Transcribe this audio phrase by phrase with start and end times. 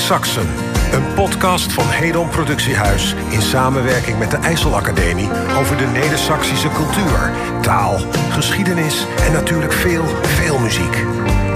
[0.00, 0.46] Saxen,
[0.92, 5.28] een podcast van Hedon Productiehuis in samenwerking met de IJsselacademie
[5.58, 7.30] over de Neder-Saxische cultuur,
[7.60, 7.98] taal,
[8.30, 11.04] geschiedenis en natuurlijk veel, veel muziek.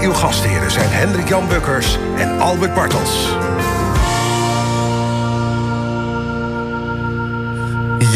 [0.01, 3.27] Uw gastheren zijn Hendrik Jan Bukkers en Albert Bartels.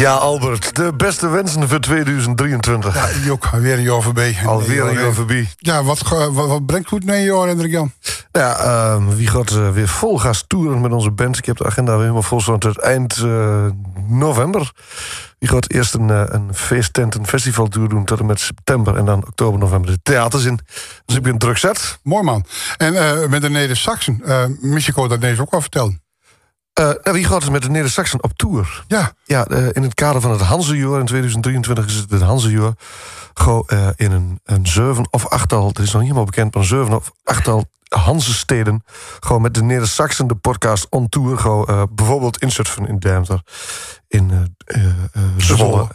[0.00, 2.94] Ja, Albert, de beste wensen voor 2023.
[2.94, 4.36] Ja, Jok, alweer een jaar voorbij.
[4.46, 5.48] Alweer een jaar voorbij.
[5.56, 7.92] Ja, wat, wat, wat brengt goed mee, jaar, Hendrik Jan?
[8.32, 11.38] Ja, ehm, wie gaat eh, weer vol gas toeren met onze band?
[11.38, 13.66] Ik heb de agenda weer helemaal vol staan tot eind eh,
[14.06, 14.72] november.
[15.38, 18.96] Wie gaat eerst een, eh, een feesttent, een festivaltour doen tot en met september...
[18.96, 20.60] en dan oktober, november de theaters in.
[21.04, 21.98] Dus ik ben druk zet.
[22.02, 22.44] Mooi man.
[22.76, 22.92] En
[23.30, 26.02] met de Neder-Saxen, uh, misschien dat deze ook wel vertellen.
[26.72, 28.84] Eh, nou, wie gaat er met de Neder-Saxen op tour?
[28.88, 32.72] Ja, Ja, eh, in het kader van het Hanzejuur in 2023 is het het Hanzejuur.
[33.34, 36.62] Gewoon eh, in een, een zeven of achttal, het is nog niet helemaal bekend, maar
[36.62, 38.84] een zeven of achttal Hansesteden.
[39.20, 41.38] Gewoon met de Neder-Saxen, de podcast on tour.
[41.38, 43.42] Gewoon eh, bijvoorbeeld in Zutphen, in Deventer,
[44.08, 44.56] in
[45.36, 45.88] Zwolle.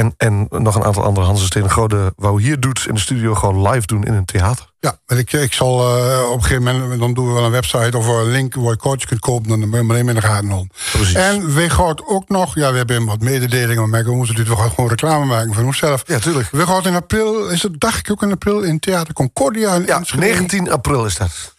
[0.00, 1.70] En, en nog een aantal andere Hansesteden.
[1.70, 4.66] Gewoon de, wat we hier doet in de studio, gewoon live doen in een theater.
[4.80, 4.98] ja.
[5.06, 8.06] Ik, ik zal eh, op een gegeven moment, dan doen we wel een website of
[8.06, 9.60] een link waar je kaartjes kunt kopen.
[9.60, 10.70] Dan ben je in de gaten om.
[11.14, 14.90] En we gaan ook nog, ja, we hebben wat mededelingen, maar we moeten natuurlijk gewoon
[14.90, 16.02] reclame maken van onszelf.
[16.06, 16.48] Ja, tuurlijk.
[16.50, 19.86] We gaan in april, is het dacht ik ook in april, in Theater Concordia in
[19.86, 20.22] Ja, Enschede.
[20.26, 21.54] 19 april is dat.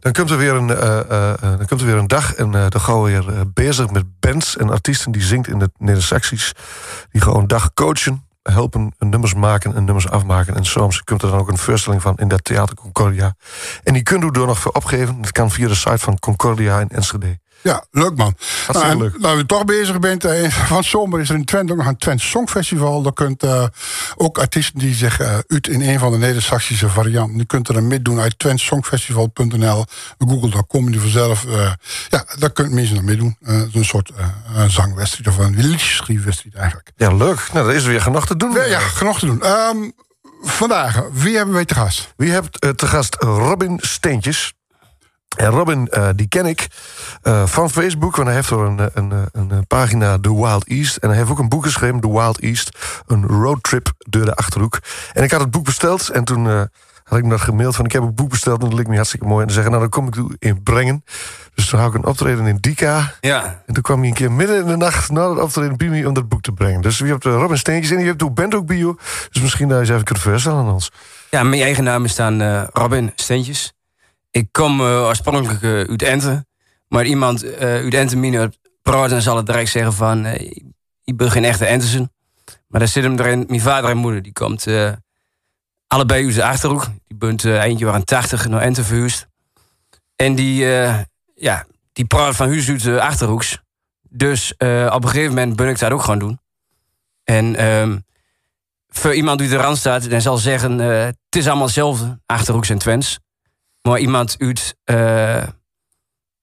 [0.00, 2.50] Dan komt er weer een, eh, eh, eh, dan komt er weer een dag en
[2.50, 6.52] dan gaan we weer bezig met bands en artiesten die zingt in het Neder-Saxisch.
[7.10, 10.54] Die gewoon dag coachen, helpen, nummers maken en nummers afmaken.
[10.54, 13.34] En soms komt er dan ook een voorstelling van in dat Theater Concordia.
[13.82, 15.22] En die kunt u door nog voor opgeven.
[15.22, 17.38] Dat kan via de site van Concordia in Enschede.
[17.62, 18.34] Ja, leuk man.
[18.72, 19.18] Nou, leuk.
[19.20, 22.24] Nou, we toch bezig bent, van zomer is er in Twente ook nog een Twente
[22.24, 23.02] Songfestival.
[23.02, 23.64] Daar kunt eh,
[24.16, 27.76] ook artiesten die zich eh, uit in een van de Neder-Saxische varianten, die kunt er
[27.76, 29.84] een meedoen uit twentesongfestival.nl.
[30.18, 31.46] Google, daar komen die vanzelf.
[31.46, 31.72] eh,
[32.08, 33.36] ja, daar kunt mensen aan meedoen.
[33.40, 34.10] Een soort
[34.66, 36.90] zangwedstrijd of een liedjeschrijfwedstrijd eigenlijk.
[36.96, 37.48] Ja, leuk.
[37.52, 38.52] Nou, er is weer genoeg te doen.
[38.52, 39.42] Ja, ja, genoeg te doen.
[39.42, 39.90] Ehm,
[40.42, 42.12] vandaag, wie hebben wij te gast?
[42.16, 44.52] Wie hebt te gast Robin Steentjes.
[45.36, 46.66] En Robin, eh, die ken ik
[47.22, 48.16] eh, van Facebook.
[48.16, 50.96] Want hij heeft er een, eh, een, een, pagina, The Wild East.
[50.96, 52.78] En hij heeft ook een boek geschreven, The Wild East.
[53.06, 54.78] Een roadtrip door de Achterhoek.
[55.12, 56.08] En ik had het boek besteld.
[56.08, 57.84] En toen had ik hem dat gemaild van...
[57.84, 59.40] ik heb een boek besteld en dat leek me hartstikke mooi.
[59.40, 61.04] En dan zeggen, nou, dan kom ik u in brengen.
[61.54, 63.14] Dus toen hou ik een optreden in Dika.
[63.20, 65.10] Ja, En toen kwam hij een keer midden in de nacht...
[65.10, 66.80] na het optreden bij me om dat boek te brengen.
[66.80, 68.96] Dus wie hebt Robin Steentjes en je hebt band ook bio.
[69.30, 70.90] Dus misschien dat je eens even kunt voorstellen aan ons.
[71.30, 73.72] ja mijn eigen naam is dan Robin Steentjes.
[74.30, 76.46] Ik kom eh, oorspronkelijk eh, uit Ente.
[76.88, 78.52] Maar iemand eh, uit Ente mine
[78.82, 80.26] praat en zal het direct zeggen van...
[81.04, 82.12] ik ben geen echte Entesen.
[82.66, 83.44] Maar daar zit hem erin.
[83.48, 84.66] Mijn vader en moeder die komt
[85.86, 86.86] allebei uit de Achterhoek.
[87.06, 89.26] Die bent eh, eind jaren 80 naar Ente verhuisd.
[90.16, 90.64] En die,
[91.34, 93.58] ja, die praat van huis uit de Achterhoeks.
[94.08, 96.40] Dus op een gegeven moment ben ik dat ook gaan doen.
[97.24, 97.98] En ehm,
[98.88, 102.78] voor iemand die er aan staat, dan zal zeggen: het is allemaal hetzelfde, Achterhoeks en
[102.78, 103.18] Twents.
[103.82, 105.42] Maar iemand uit eh,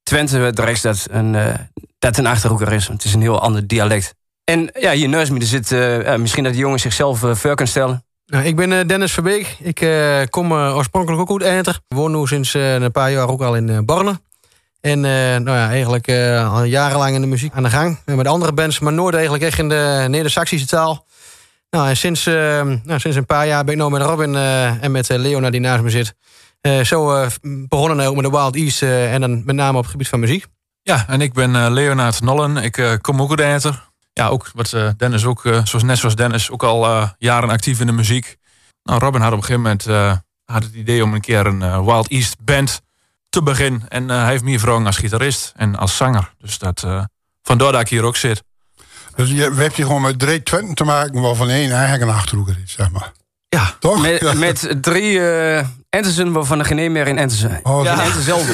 [0.03, 1.53] Twente direct dat een, eh,
[1.99, 2.87] dat een Achterhoeker is.
[2.87, 4.15] Het is een heel ander dialect.
[4.43, 8.05] En ja, hier er zit eh, misschien dat de jongen zichzelf voor kan stellen.
[8.25, 9.57] Nou, ik ben Dennis Verbeek.
[9.59, 9.87] Ik
[10.29, 11.79] kom oorspronkelijk ook uit Enter.
[11.87, 14.19] Ik woon nu sinds een paar jaar ook al in Borne.
[14.81, 16.09] En nou ja, eigenlijk
[16.49, 17.99] al jarenlang in de muziek aan de gang.
[18.05, 21.05] Met andere bands, maar nooit eigenlijk echt in de Neder-Saxische taal.
[21.69, 24.35] Nou, en sinds, nou, sinds een paar jaar ben ik nou met Robin
[24.81, 26.15] en met Leona die naast me zit.
[26.67, 27.27] Eh, zo eh,
[27.67, 28.81] begonnen ook met de Wild East.
[28.81, 30.45] eh, en dan met name op het gebied van muziek.
[30.81, 32.57] Ja, en ik ben eh, Leonard Nollen.
[32.57, 33.69] Ik eh, kom ook uit.
[34.13, 37.85] Ja, ook wat Dennis ook, zoals, net zoals Dennis, ook al eh, jaren actief in
[37.85, 38.37] de muziek.
[38.83, 40.13] Nou, Robin had op een gegeven moment eh,
[40.45, 42.81] had het idee om een keer een Wild East band
[43.29, 43.87] te beginnen.
[43.87, 46.33] En eh, hij heeft me gevraagd als gitarist en als zanger.
[46.39, 47.03] Dus dat, eh,
[47.41, 48.43] vandaar dat ik hier ook zit.
[49.15, 52.57] Dus je, hebben hier gewoon met drie Twenten te maken, waarvan één eigenlijk een achterhoeker
[52.63, 53.11] is, zeg maar.
[53.49, 54.01] Ja, Toch?
[54.01, 54.33] Met, Ja.
[54.33, 57.59] met drie eh Entesen waarvan er geen één meer in Ente zijn.
[57.63, 58.49] Oh, ja, zelf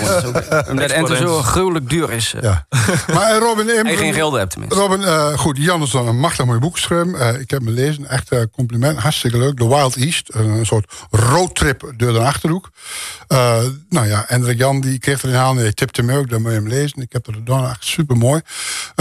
[0.69, 2.33] Omdat Ente zo gruwelijk duur is.
[2.33, 2.67] eh, Ja.
[3.13, 4.79] Maar eh, Robin, En eh, geen geld hebt tenminste.
[4.79, 7.15] Robin, eh, goed, Jan is dan een machtig mooi boek geschreven.
[7.19, 9.57] Eh, ik heb me lezen, echt compliment, hartstikke leuk.
[9.57, 12.69] The Wild East, een soort roadtrip door de Achterhoek.
[13.27, 13.57] Eh,
[13.89, 16.51] nou ja, en Jan die kreeg er in handen, hij tipte me ook, dan moet
[16.51, 17.01] je hem lezen.
[17.01, 18.41] Ik heb er dan echt super mooi.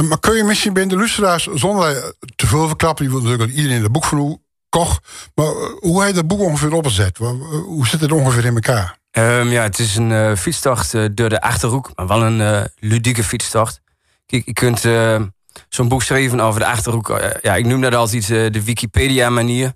[0.08, 3.82] maar kun je misschien bij de luisteraars, zonder te veel verklappen, die wil natuurlijk iedereen
[3.82, 4.40] het boek van
[4.72, 5.30] hoe kocht.
[5.34, 7.18] Maar eh, hoe je dat boek ongeveer opgezet?
[7.18, 7.32] Wa-
[7.62, 8.98] Hoe zit het ongeveer in elkaar?
[9.10, 10.36] Ehm, ja, het is een eh,
[10.94, 13.80] eh, door de Achterhoek, maar wel een eh, ludieke fietstocht.
[14.26, 15.20] Kijk, je kunt eh,
[15.68, 17.10] zo'n boek schrijven over de Achterhoek.
[17.10, 19.72] eh, ja, ik noem dat altijd eh, de Wikipedia-manier.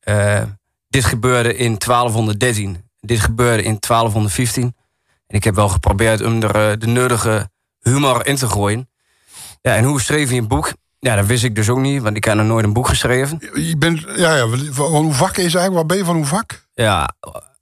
[0.00, 0.42] Eh,
[0.88, 2.84] dit gebeurde in 1213.
[3.00, 4.62] Dit gebeurde in 1215.
[5.26, 7.50] En ik heb wel geprobeerd om er de nodige
[7.80, 8.88] humor in te gooien.
[9.62, 10.72] Ja, en hoe schreef je een boek?
[11.00, 13.38] Ja, dat wist ik dus ook niet, want ik heb nog nooit een boek geschreven.
[13.54, 15.74] Je bent, ja, ja, van hoe vak is eigenlijk?
[15.74, 16.66] Wat ben je van hoe vak?
[16.74, 17.10] Ja,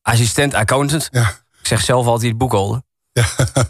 [0.03, 1.09] assistent accountant.
[1.13, 1.23] Ja.
[1.61, 2.83] Ik zeg zelf altijd boekholder.
[3.13, 3.25] Ja.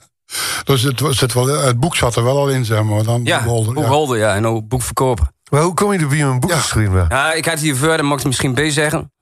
[0.65, 3.03] Dus het, zit wel, het boek zat er wel al in, zeg maar.
[3.05, 4.35] Dan Ja, boekholder, boekholder, ja.
[4.35, 5.27] En ook boekverkoper.
[5.51, 6.57] Maar hoe kom je er bij een boek Ja.
[6.59, 7.07] geschreven?
[7.09, 9.13] Ja, ik had hier verder, mag ik het misschien bij zeggen.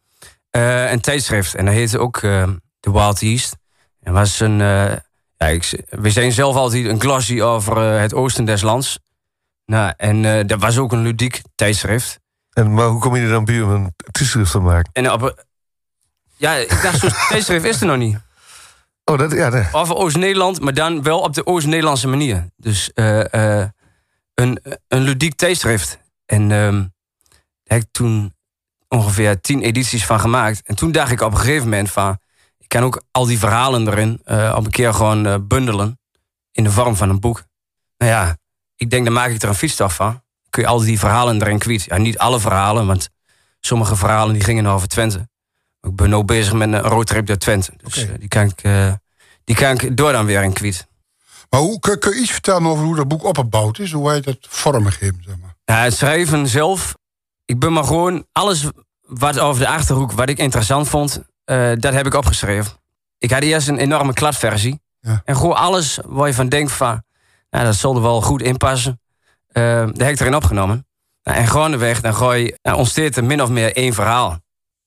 [0.50, 1.54] eh, een tijdschrift.
[1.54, 2.48] En dat heette ook eh
[2.80, 3.56] The Wild East.
[4.02, 4.60] En was een.
[4.60, 4.92] eh,
[5.36, 8.98] ja, ik, we zijn zelf altijd een glossy over eh, het oosten des lands.
[9.66, 12.20] Nou, en eh, dat was ook een ludiek tijdschrift.
[12.52, 14.90] En, maar hoe kom je er dan bij om een tijdschrift te maken?
[14.92, 15.44] En op.
[16.36, 18.18] Ja, ik dacht, zo'n tijdschrift is er nog niet.
[19.04, 19.68] Oh, dat, ja, nee.
[19.72, 22.48] Over Oost-Nederland, maar dan wel op de Oost-Nederlandse manier.
[22.56, 23.68] Dus eh, eh,
[24.34, 25.98] een, een ludiek tijdschrift.
[26.26, 26.84] En ehm
[27.62, 28.34] daar heb ik toen
[28.88, 30.62] ongeveer tien edities van gemaakt.
[30.64, 32.18] En toen dacht ik op een gegeven moment van...
[32.58, 34.20] ik kan ook al die verhalen erin
[34.54, 36.00] op een keer gewoon bundelen...
[36.52, 37.44] in de vorm van een boek.
[37.96, 38.36] Nou ja,
[38.76, 40.22] ik denk, dan maak ik er een fietsstaf van.
[40.50, 41.84] Kun je al die verhalen erin kwijt.
[41.84, 43.08] Ja, niet alle verhalen, want
[43.60, 45.28] sommige verhalen die gingen over Twente.
[45.80, 47.72] Ik ben ook bezig met een roadtrip door Twente.
[47.76, 48.92] Dus eh, die, kan ik, eh,
[49.44, 50.86] die kan ik door dan weer in kwijt.
[51.50, 53.92] Maar hoe, kun, kun je iets vertellen over hoe dat boek opgebouwd is?
[53.92, 55.54] Hoe hij het vormgegeven, zeg maar?
[55.64, 56.96] Ja, het schrijven zelf.
[57.44, 58.64] Ik ben maar gewoon alles
[59.00, 62.72] wat over de achterhoek, wat ik interessant vond, eh, dat heb ik opgeschreven.
[63.18, 64.80] Ik had eerst een enorme kladversie.
[65.00, 65.22] Ja.
[65.24, 67.02] En gewoon alles waar je van denkt van,
[67.50, 69.00] nou, dat zal er wel goed in passen.
[69.52, 70.86] daar heb ik erin opgenomen.
[71.26, 74.40] Nou, en gaandeweg, dan gooi, nou, ontsteert er min of meer één verhaal.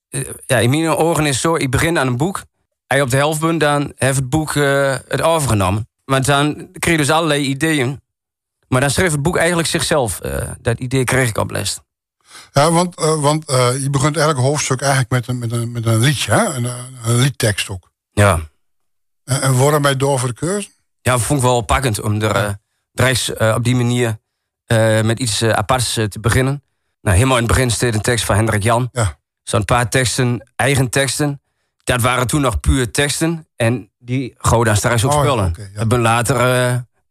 [0.10, 2.44] Eh, ja, in mijn ogen is zo, ik begin aan een boek.
[2.88, 5.88] Je op de helft bent, dan heeft het boek eh, het overgenomen.
[6.06, 8.02] Want dan kreeg je dus allerlei ideeën.
[8.68, 10.20] Maar dan schreef het boek eigenlijk zichzelf.
[10.20, 11.80] Eh, dat idee kreeg ik op les.
[12.54, 13.44] Ja, want, want
[13.82, 16.54] je begint elk hoofdstuk eigenlijk met een, met een, met een liedje, hè?
[16.54, 16.64] Een,
[17.04, 17.92] een liedtekst ook.
[18.12, 18.40] Ja.
[19.24, 20.68] En, en waarom bij Door voor de?
[21.02, 22.58] Ja, vond ik wel pakkend om er
[22.94, 24.18] rechts eh, op die manier
[24.66, 26.64] eh, met iets aparts te beginnen.
[27.02, 28.90] Nou, helemaal in het begin staat een tekst van Hendrik Jan.
[28.92, 29.18] Ja.
[29.44, 31.42] Zo'n paar teksten, eigen teksten.
[31.84, 33.48] Dat waren toen nog puur teksten.
[33.56, 35.48] En die gooien dan straks ook Oh, spullen.
[35.48, 35.80] oké, ja.
[35.80, 36.38] Dat ben later...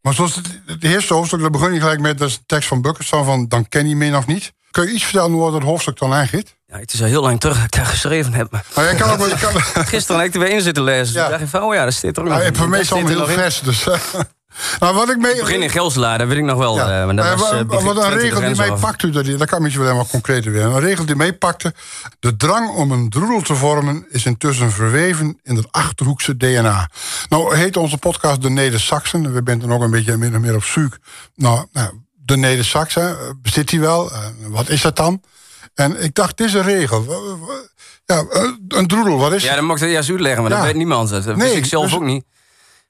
[0.01, 2.67] Maar zoals het, het eerste hoofdstuk, daar begin je gelijk met dat is een tekst
[2.67, 4.53] van Buckerstan van Dan ken je meer nog niet.
[4.71, 7.39] Kun je iets vertellen hoe dat hoofdstuk dan eigenlijk ja, het is al heel lang
[7.39, 8.51] terug dat ik dat geschreven heb.
[8.51, 9.35] Maar Maar jij kan ook je
[9.73, 11.13] Kan, gisteren heb ik er weer in zitten lezen.
[11.15, 11.21] Ja.
[11.21, 12.55] Toen dacht ik van, oh ja, dat staat er ook nog Ja, in.
[12.55, 13.59] voor mij is allemaal heel er vers.
[13.59, 13.83] Dus,
[14.79, 15.33] nou, wat ik mee.
[15.33, 16.75] Ik begin in Gelselaar, dat weet ik nog wel.
[16.75, 16.99] Ja.
[16.99, 19.09] eh, want dat Maar was, wa- eh, wat begin een 20 regel die mij pakte,
[19.09, 20.61] dat, dat kan misschien wel helemaal concreter weer.
[20.63, 21.73] Een regel die mij pakte.
[22.19, 26.89] De drang om een droedel te vormen is intussen verweven in het achterhoekse DNA.
[27.29, 29.33] Nou, heet onze podcast De Neder-Saxen.
[29.33, 30.97] We zijn dan ook een beetje min of meer op zoek.
[31.35, 31.89] Nou, nou
[32.25, 34.11] de Neder-Saxen, eh, bezit die wel?
[34.11, 34.17] Eh,
[34.47, 35.21] wat is dat dan?
[35.79, 37.03] En ik dacht, dit is een regel.
[38.05, 40.57] Ja, eh, een droedel, wat is Ja, dan mag ik dat juist uitleggen, maar Ja.
[40.57, 41.09] dat weet niemand.
[41.09, 42.25] Dat Nee, wist ik zelf dus- ook niet.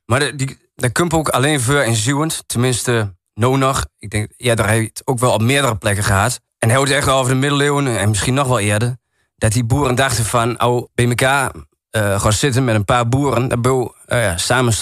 [0.06, 2.44] Maar de- die, dat komt ook alleen voor in Zeeuwend.
[2.45, 3.86] Tenminste, no nog.
[3.97, 6.39] Ik denk, ja, daar heeft het ook wel op meerdere plekken gehad.
[6.57, 8.97] En hij houdt echt over de middeleeuwen en misschien nog wel eerder.
[9.36, 11.51] Dat die boeren dachten van, oh, bij elkaar
[11.89, 13.47] eh gaan zitten met een paar boeren.
[13.47, 14.74] Dat boe, eh, ja, samen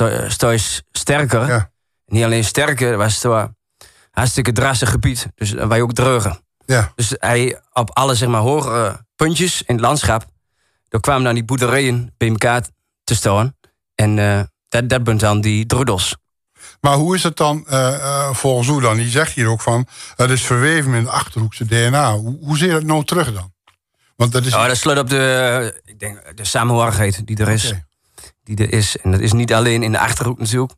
[0.92, 1.48] sterker.
[1.48, 1.71] Ja.
[2.06, 3.50] Niet alleen sterker, dat was het wel
[4.11, 5.28] hartstikke drassig gebied.
[5.35, 6.40] Dus dan wij ook dreugen.
[6.68, 10.26] Ja, Dus hij op alle zeg maar, hogere puntjes in het landschap.
[10.90, 12.64] Daar kwamen dan die boerderijen bij elkaar
[13.04, 13.56] te staan.
[13.95, 16.16] En eh, dat, dat bent dan die druddels.
[16.81, 18.97] maar hoe is het dan eh, eh, volgens u dan?
[18.97, 22.14] Die zegt hier ook van, het is verweven in de achterhoekse DNA.
[22.14, 23.54] Hoe, hoe zie je dat nou terug dan?
[24.16, 24.52] Want dat is...
[24.52, 27.74] Ja, dat sluit op de, ik denk, de samenhorigheid die er is.
[28.44, 28.97] Die er is.
[28.97, 30.74] En dat is niet alleen in de Achterhoek natuurlijk.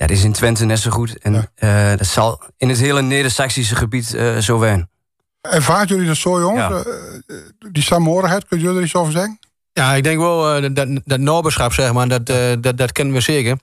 [0.00, 1.18] Dat is in Twente net zo goed.
[1.18, 4.90] En eh, dat zal in het hele Neder-Saxische gebied eh, zo zijn.
[5.40, 6.84] Ervaart jullie dat zo, jongens?
[6.84, 6.90] Ja.
[6.90, 9.38] Eh, eh, die samenhorigheid, kun je er iets over zeggen?
[9.72, 12.26] Ja, ik denk wel eh, dat, dat, naberschap, zeg maar, dat,
[12.62, 13.56] dat, dat kennen we zeker.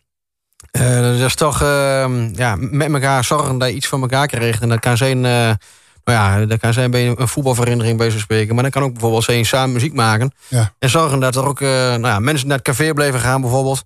[0.71, 4.61] Eh, dat is toch eh, ja, met elkaar zorgen dat je iets van elkaar krijgt.
[4.61, 5.57] En dat kan zijn, eh, nou
[6.03, 8.55] ja, dat kan zijn bij een voetbalvereniging bij spreken.
[8.55, 10.31] Maar dat kan ook bijvoorbeeld zijn samen muziek maken.
[10.47, 10.73] Ja.
[10.79, 13.83] En zorgen dat er ook nou ja, mensen naar het café blijven gaan bijvoorbeeld.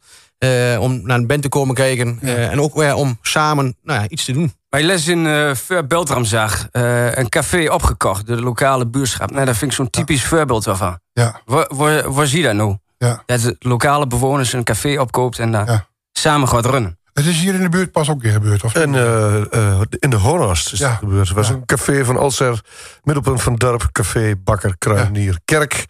[0.80, 2.20] om naar een band te komen kijken.
[2.22, 4.54] en ook weer om samen nou ja, iets te doen.
[4.72, 9.32] Wij les in uh, Ver Beltram zag eh, een café opgekocht door de lokale buurschap.
[9.32, 11.00] Nou, dat vind ik zo'n typisch voorbeeld daarvan.
[11.14, 12.78] Ja, Waar, waar, waar zie je dat nou?
[12.98, 13.24] ja.
[13.26, 15.88] Dat de lokale bewoners een café opkoopt en daar Ja.
[16.12, 17.00] samen gaat runnen.
[17.14, 18.74] Het is hier in de buurt pas ook een keer gebeurd, of?
[18.76, 20.90] En eh, eh, in de Hornhorst is Ja.
[20.90, 21.30] het gebeurd.
[21.30, 21.54] Er was Ja.
[21.54, 22.62] een café van Alser,
[23.04, 23.90] middelpunt van het dorp.
[23.92, 25.86] Café, bakker, kruidenier, kerk,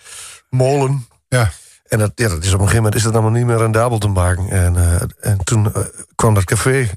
[0.50, 1.08] molen.
[1.28, 1.50] Ja.
[1.88, 3.98] En dat, ja, dat is op een gegeven moment is dat allemaal niet meer rendabel
[3.98, 4.50] te maken.
[4.50, 5.82] En, eh, en toen eh,
[6.16, 6.90] kwam dat café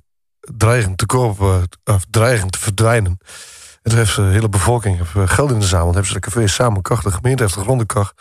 [0.57, 3.19] dreigend te koop, eh, of dreigend te verdwijnen.
[3.83, 5.83] En toen heeft de hele bevolking eh, geld in de zaal.
[5.83, 7.05] Want hebben ze dat café samen gekocht.
[7.05, 8.15] De gemeente heeft de gekocht.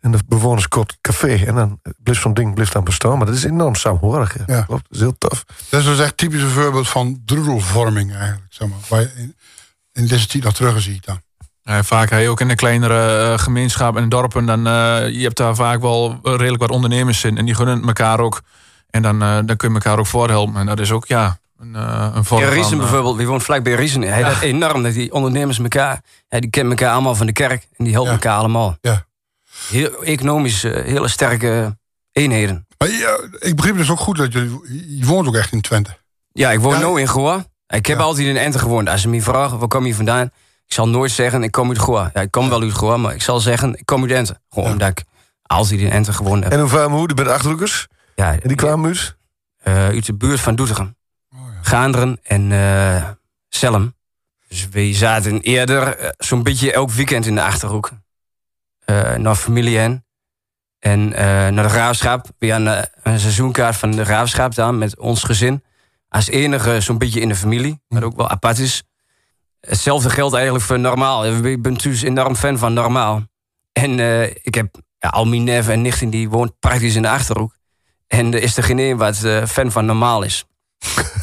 [0.00, 1.44] En de bewoners kort café.
[1.46, 3.16] En dan blijft zo'n ding blijft dan bestaan.
[3.18, 4.38] Maar dat is enorm saamhorig.
[4.38, 4.44] Ja.
[4.46, 4.62] Ja.
[4.62, 5.44] Klopt, dat is heel tof.
[5.68, 8.52] Dat is dus echt typisch een voorbeeld van droedelvorming eigenlijk.
[8.52, 9.36] Zeg maar, waar je in,
[9.92, 11.20] in deze tijd nog terug ziet dan.
[11.62, 14.46] Ja, vaak hij ook in de kleinere uh, gemeenschap en dorpen.
[14.46, 17.38] Dan, uh, je hebt daar vaak wel redelijk wat ondernemers in.
[17.38, 18.42] En die gunnen elkaar ook.
[18.90, 20.56] En dan, uh, dan kun je elkaar ook voorhelpen.
[20.56, 21.74] En dat is ook ja, een,
[22.16, 24.02] een vorm ja, Riesen van, bijvoorbeeld, wie woont vlakbij Riesen.
[24.02, 24.28] Hij ja.
[24.28, 26.00] dat enorm dat die ondernemers elkaar...
[26.28, 27.68] Die kennen elkaar allemaal van de kerk.
[27.76, 28.16] En die helpen Ja.
[28.18, 28.76] elkaar allemaal.
[28.80, 29.04] Ja.
[29.68, 31.76] Heel, economisch eh, hele sterke
[32.12, 32.66] eenheden.
[32.78, 34.60] Maar ja, ik begreep dus ook goed dat jullie...
[34.98, 35.96] Je woont ook echt in Twente.
[36.32, 36.88] Ja, ik woon Ja.
[36.88, 37.44] nu in Goa.
[37.66, 38.02] Ik heb Ja.
[38.04, 38.88] altijd in Ente gewoond.
[38.88, 40.26] Als ze me vragen, waar kom je vandaan?
[40.66, 42.10] Ik zal nooit zeggen, ik kom uit Goa.
[42.14, 44.40] Ja, ik kom wel uit Goa, maar ik zal zeggen, ik kom uit Ente.
[44.48, 44.72] Gewoon Ja.
[44.72, 45.04] omdat ik
[45.42, 46.52] altijd in Ente gewoond heb.
[46.52, 47.86] En hoe vaar mijn moeder bij de Achterhoekers?
[48.14, 49.16] Ja, En die kwamen uit?
[49.62, 50.96] eh, uit de buurt van Doetinchem.
[51.72, 53.08] Gaanderen en eh
[53.48, 53.94] Selm.
[54.48, 57.90] Dus we zaten eerder eh, zo'n beetje elk weekend in de Achterhoek.
[58.84, 60.06] Eh, naar familie hen.
[60.78, 61.08] En
[61.54, 62.26] naar de Graafschap.
[62.38, 65.64] We hadden een seizoenkaart van de Graafschap dan met ons gezin.
[66.08, 67.80] Als enige zo'n beetje in de familie.
[67.88, 68.82] Wat ook wel apart is.
[69.60, 71.26] Hetzelfde geldt eigenlijk voor Normaal.
[71.26, 73.22] Ik ben natuurlijk enorm fan van Normaal.
[73.72, 73.98] En
[74.42, 77.56] ik heb ja, al mijn en nichten die woont praktisch in de Achterhoek.
[78.06, 80.46] En er is er geen een wat fan van Normaal is.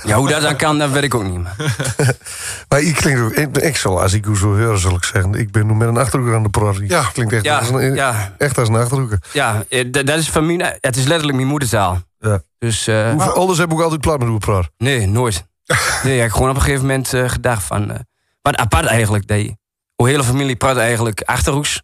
[0.03, 1.37] Ja, hoe dat dan kan, dat weet ik ook niet.
[1.39, 1.55] meer.
[2.69, 3.31] Maar ik klinkt ook...
[3.31, 5.33] Ik, ik zal, als ik u zo hoor, zal ik zeggen...
[5.33, 6.77] Ik ben nu met een Achterhoeker aan de praat.
[6.77, 7.03] Ja.
[7.13, 9.19] Klinkt echt, Ja, als een, ja, echt als een Achterhoeker.
[9.33, 12.01] ja eh, dat is van mij, het is letterlijk mijn moedertaal.
[12.19, 12.41] Ja.
[12.57, 14.69] Dus eh, Hoeveel ouders heb ik altijd plat met hoe praat?
[14.77, 15.45] nee, nooit.
[16.03, 17.91] Nee, ik heb gewoon op een gegeven moment eh, gedacht van...
[17.91, 17.99] eh,
[18.41, 19.57] wat apart eigenlijk, dat je,
[19.95, 21.81] hoe hele familie praat eigenlijk Achterhoeks.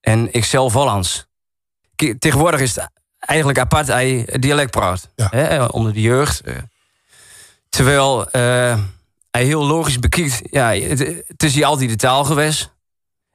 [0.00, 1.26] En ik zelf Hollands.
[2.18, 5.08] Tegenwoordig is het eigenlijk apart dat je dialect praat.
[5.16, 5.26] Ja.
[5.30, 6.42] Hè, onder de jeugd.
[7.68, 8.78] Terwijl eh,
[9.30, 10.40] hij heel logisch bekijkt...
[10.50, 12.76] Ja, het, het is hier altijd de taal geweest.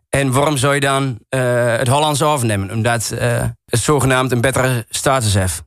[0.09, 2.71] En waarom zou je dan eh, het Hollands overnemen?
[2.71, 5.63] Omdat eh, het zogenaamd een betere status heeft.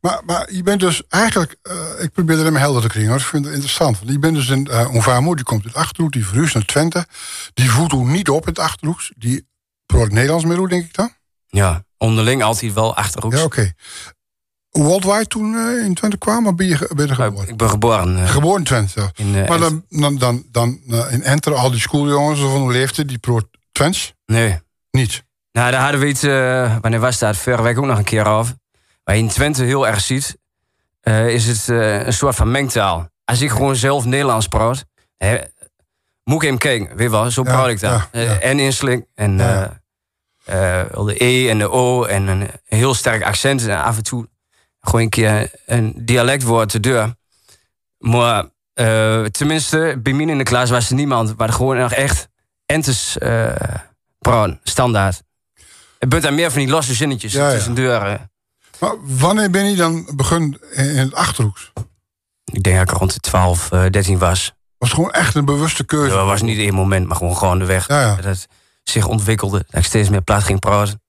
[0.00, 1.56] Maar, maar je bent dus eigenlijk...
[1.98, 3.10] ik probeer het hem helder te krijgen.
[3.10, 3.20] hoor.
[3.20, 3.98] Ik vind het interessant.
[3.98, 4.68] Want je bent dus in...
[4.70, 6.12] Uh, die komt uit Achterhoek.
[6.12, 7.06] Die verhuist naar Twente.
[7.54, 9.12] Die voelt hoe niet op in het Achterhoeks.
[9.16, 9.48] Die
[9.86, 11.12] praat Nederlands meer hoe, denk ik dan?
[11.46, 13.36] Ja, onderling altijd wel Achterhoeks.
[13.36, 13.72] Ja, oké.
[14.76, 16.46] Hoe oud was je toen eh, in Twente kwam?
[16.46, 17.48] Of ben je, ge- ben je Maar geboren?
[17.48, 19.10] Ik ben geboren eh, Geboren in Twente.
[19.14, 19.34] in...
[19.34, 23.08] eh, Maar dan, dan, dan, dan eh, in Enter, al die schooljongens van hoe leeftijd,
[23.08, 24.14] die praat Twents?
[24.26, 24.58] Nee.
[24.90, 25.24] Niet.
[25.52, 27.36] Nou, daar hadden we eh, wanneer was dat?
[27.36, 28.54] Vorige week ook nog een keer over.
[29.04, 30.36] Waar je in Twente heel erg ziet...
[31.00, 33.08] eh, is het eh, een soort van mengtaal.
[33.24, 34.84] Als ik gewoon zelf Nederlands praat...
[35.16, 35.38] hè,
[36.24, 36.88] moet ik hem kijken.
[36.88, 37.92] Weet je wel, zo Ja, praat ik dan.
[37.92, 38.38] ja, Eh, ja.
[38.38, 39.62] en inslik en eh,
[40.82, 43.66] eh, de E en de O en een heel sterk accent.
[43.66, 44.28] En af en toe
[44.86, 47.14] gewoon een keer een dialectwoord te deur.
[47.98, 51.34] Maar eh, tenminste, bij mij in de klas was er niemand...
[51.36, 52.28] waar gewoon nog echt
[52.66, 53.54] entes eh
[54.18, 55.22] praat, standaard.
[55.98, 57.54] Het bent daar meer van die losse zinnetjes Ja, ja.
[57.54, 58.02] tussen deur.
[58.02, 58.14] eh.
[58.80, 61.72] Maar wanneer ben je dan begonnen in, het Achterhoeks?
[62.52, 64.52] Ik denk dat ik rond de 12, eh 13 was.
[64.78, 66.14] Was het gewoon echt een bewuste keuze?
[66.14, 67.88] Dat was niet één moment, maar gewoon gewoon de weg.
[67.88, 68.14] Ja, ja.
[68.14, 68.48] Dat het
[68.82, 69.64] zich ontwikkelde.
[69.70, 71.00] Dat ik steeds meer plat ging praten.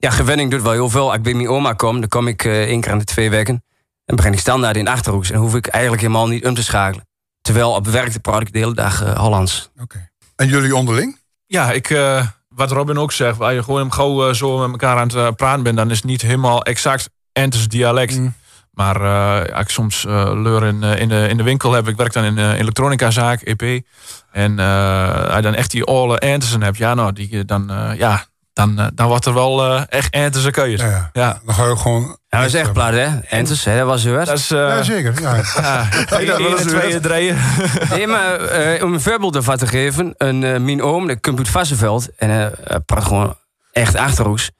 [0.00, 1.06] Ja, gewenning doet wel heel veel.
[1.06, 3.30] Als ik bij mijn oma kom, dan kom ik eh één keer aan de twee
[3.30, 3.64] weken.
[4.04, 5.30] Dan begin ik standaard in de Achterhoeks.
[5.30, 7.06] En hoef ik eigenlijk helemaal niet om te schakelen.
[7.40, 9.70] Terwijl op werk te praat ik de hele dag eh, Hollands.
[9.80, 10.10] Oké.
[10.36, 11.18] En jullie onderling?
[11.46, 15.24] Ja, ik, eh, wat Robin ook zegt, waar je gewoon gauw zo met elkaar aan
[15.24, 18.18] het praten bent, dan is het niet helemaal exact Entes dialect.
[18.18, 18.34] Mm.
[18.78, 21.88] Maar eh, ja, ik soms eh leur in, in, de, in de winkel heb.
[21.88, 23.84] Ik werk dan in een elektronicazaak, EP.
[24.32, 27.90] En eh, als je dan echt die alle Entesen hebt, ja, nou, die, dan, eh,
[27.96, 28.24] ja,
[28.58, 30.80] dan, eh, dan wordt er wel eh, echt Entese keuzes.
[30.80, 31.40] Ja, Ja, ja.
[31.44, 32.18] Dan ga je ook gewoon...
[32.28, 33.18] Ja, dat is echt plat, hè?
[33.20, 33.78] Entes, hè?
[33.78, 34.26] Dat was het.
[34.26, 34.50] dat is...
[34.50, 35.20] eh Ja, zeker.
[35.20, 35.34] Ja.
[35.44, 37.36] ja, dat één, is tweeën, drieën.
[37.90, 40.14] Nee, maar eh, om een voorbeeld ervan te geven.
[40.16, 42.16] Een, mijn oom, de komt uit Vassenveld.
[42.16, 43.36] En eh, hij praat gewoon
[43.72, 44.50] echt Achterhoeks.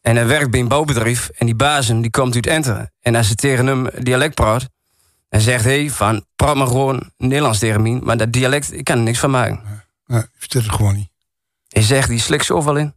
[0.00, 1.28] En hij werkt bij een bouwbedrijf.
[1.28, 2.90] En die bazen, die komt uit Enter.
[3.00, 4.68] En als ze tegen hem dialect praat...
[5.28, 8.00] dan zegt hij van, praat maar gewoon Nederlands tegen mij.
[8.02, 9.60] Maar dat dialect, ik kan er niks van maken.
[10.06, 11.10] Nee, je verstaat het gewoon niet.
[11.68, 12.94] Hij zegt, die slikt zoveel in.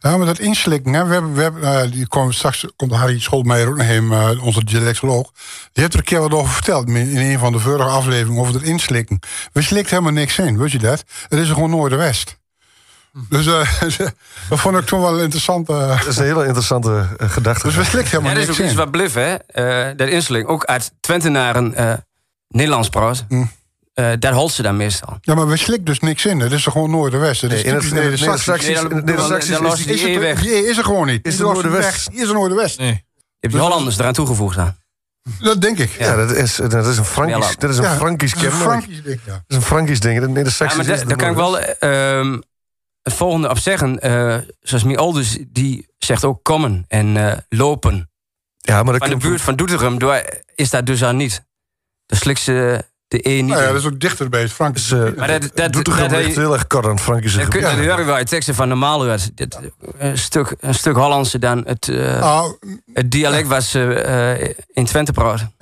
[0.00, 3.20] Ja, maar dat inslikken, hè, we hebben, we hebben, eh, die komt straks komt Harry
[3.20, 5.30] Schoolmeijer ook nog heen, eh, onze dialectoloog.
[5.72, 8.54] Die heeft er een keer wat over verteld in een van de vorige afleveringen over
[8.54, 9.18] het inslikken.
[9.52, 11.04] We slikt helemaal niks in, weet je dat?
[11.28, 12.40] Het is er gewoon Noorderwest.
[13.28, 13.68] Dus eh,
[14.48, 15.68] dat vond ik toen wel interessant.
[15.68, 15.88] eh.
[15.98, 17.66] Dat is een hele interessante gedachte.
[17.66, 18.80] dus we slikt Ja, helemaal dat is niks ook iets in.
[18.80, 19.34] wat blif, hè?
[19.34, 21.92] Eh, dat insling, ook uit Twentenaren eh
[22.48, 23.24] Nederlands praat.
[23.28, 23.44] Hm.
[23.92, 25.18] Eh, dat holt ze dan meestal.
[25.20, 26.40] Ja, maar we slikt dus niks in.
[26.40, 27.40] Het is er gewoon Noorderwest.
[27.40, 28.66] Het is Nee, in het Neder-Saxisch.
[28.66, 30.40] Nee, is het- E weg.
[30.42, 31.26] die E is er gewoon niet.
[31.26, 32.08] Is Is er de Noorderwest?
[32.12, 32.78] is een Noorderwest.
[32.78, 32.88] Nee.
[32.88, 32.94] Je
[33.40, 34.76] hebt die Hollanders eraan toegevoegd aan.
[35.40, 35.90] Dat denk ik.
[35.98, 38.52] Ja, dat is, dat is een Frankisch, dat is een Ja, Frankisch Het is een.
[38.60, 39.32] Frankisch ding, ja.
[39.32, 40.18] Dat is een Frankisch ding.
[40.20, 41.58] Dat Ja, Neder-Saxisch maar is da- de daar kan ik wel...
[41.58, 42.40] Ehm,
[43.02, 44.00] het volgende op zeggen.
[44.00, 48.10] eh, zoals mijn ouders, die zegt ook komen en eh, lopen.
[48.58, 51.44] Ja, maar dat Van de buurt van Doetinchem daar is dat dus aan niet.
[52.06, 53.46] Dan slikt ze de E niet.
[53.46, 54.74] Nou ja, dat is ook dichter bij het Frank.
[54.74, 57.38] Dus, eh, maar dat, dat, doet toch dat, echt heel erg kort aan het Frankische
[57.38, 57.76] dat, kun- gebied.
[57.76, 59.18] dat horen wij teksten van normaal.
[59.34, 59.58] Dit,
[59.98, 62.56] een, stuk, een stuk Hollandse dan het, eh, Nou,
[62.92, 65.54] het dialect wat ze eh, in Twente praten.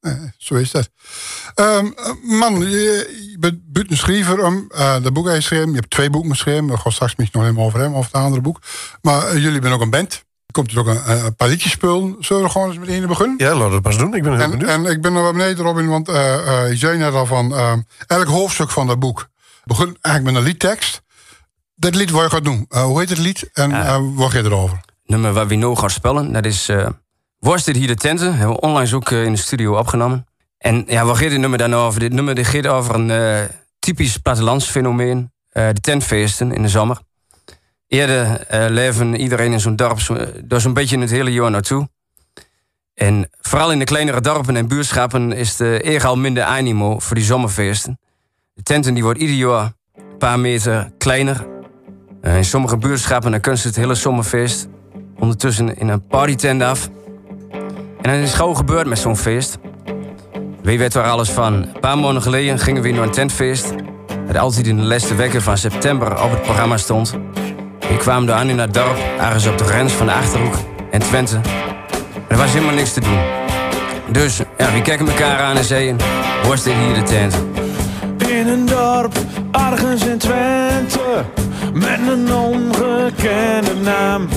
[0.00, 0.90] Eh, zo is dat.
[1.54, 5.68] Ehm, eh, man, je, je bent buiten schrijver om eh dat boek geschreven.
[5.68, 6.66] Je hebt twee boeken geschreven.
[6.66, 8.60] We gaan straks misschien nog helemaal over hem, over het andere boek.
[9.02, 10.23] Maar jullie zijn ook een band.
[10.54, 12.16] Komt er ook een, eh, een paar liedjes spelen.
[12.20, 13.34] Zullen we gewoon eens met één beginnen?
[13.38, 14.14] Ja, laat het maar eens doen.
[14.14, 14.68] Ik ben heel En, benieuwd.
[14.70, 16.34] en ik ben er wel beneden, Robin, want eh,
[16.64, 17.54] eh, je zei net al van...
[18.06, 19.28] elk hoofdstuk van dat boek
[19.64, 21.02] begint eigenlijk met een liedtekst.
[21.76, 22.66] Dat lied wat je gaat doen.
[22.68, 24.80] Eh, hoe heet het lied en eh, wat gaat erover?
[25.06, 26.32] nummer wat we nu gaan spelen.
[26.32, 26.86] Dat is eh
[27.38, 28.36] Worst dit hier de tenten.
[28.36, 30.26] Hebben we onlangs ook in de studio opgenomen.
[30.58, 32.00] En ja, wat gaat dit nummer dan over?
[32.00, 33.42] Dit nummer dit gaat over een eh,
[33.78, 35.32] typisch plattelandsfenomeen.
[35.48, 36.98] eh, de tentfeesten in de zomer.
[37.88, 41.88] Eerder eh, leven iedereen in zo'n dorp zo, door zo'n beetje het hele jaar naartoe.
[42.94, 47.24] En vooral in de kleinere dorpen en buurtschappen is de al minder animo voor die
[47.24, 47.98] zomerfeesten.
[48.54, 51.46] De tenten die wordt ieder jaar een paar meter kleiner.
[52.20, 54.68] Eh, in sommige buurtschappen dan kun je het hele zomerfeest
[55.18, 56.88] ondertussen in een partytent af.
[58.00, 59.58] En dan is gauw gebeurd met zo'n feest.
[60.62, 61.52] Wie weet waar alles van.
[61.52, 63.72] Een paar maanden geleden gingen we naar een tentfeest.
[64.26, 67.14] Dat altijd in de laatste weken van september op het programma stond.
[67.88, 70.54] We kwamen daar aan in dat dorp, ergens op de grens van de Achterhoek
[70.90, 71.40] en Twente.
[72.28, 73.18] Er was helemaal niks te doen.
[74.08, 75.96] Dus ja, we kijken elkaar aan en zeiden...
[76.52, 77.36] Is dit hier de tent?
[78.28, 79.12] In een dorp,
[79.52, 81.24] ergens in Twente,
[81.72, 84.28] met een ongekende naam.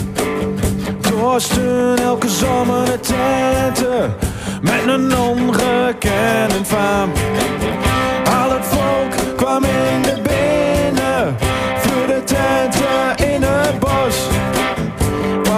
[1.02, 4.16] Dorsten elke zomer de tenten,
[4.62, 7.12] met een ongekende faam.
[8.42, 10.27] Al het volk kwam in de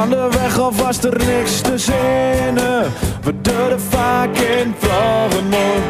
[0.10, 2.94] Van de weg af was er niks te zinnen,
[3.24, 5.84] we deden vaak in Vlammen.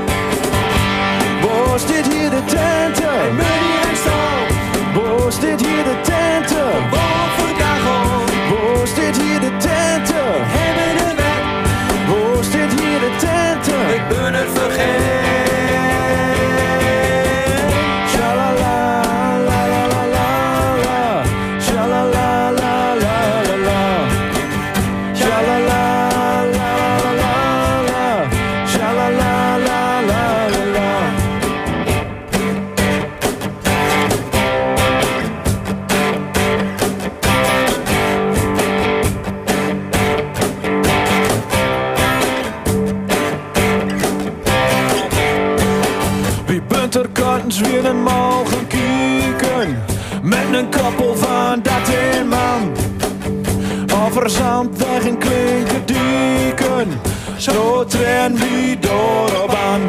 [57.39, 59.81] Dieken Zo tren wie door op aan.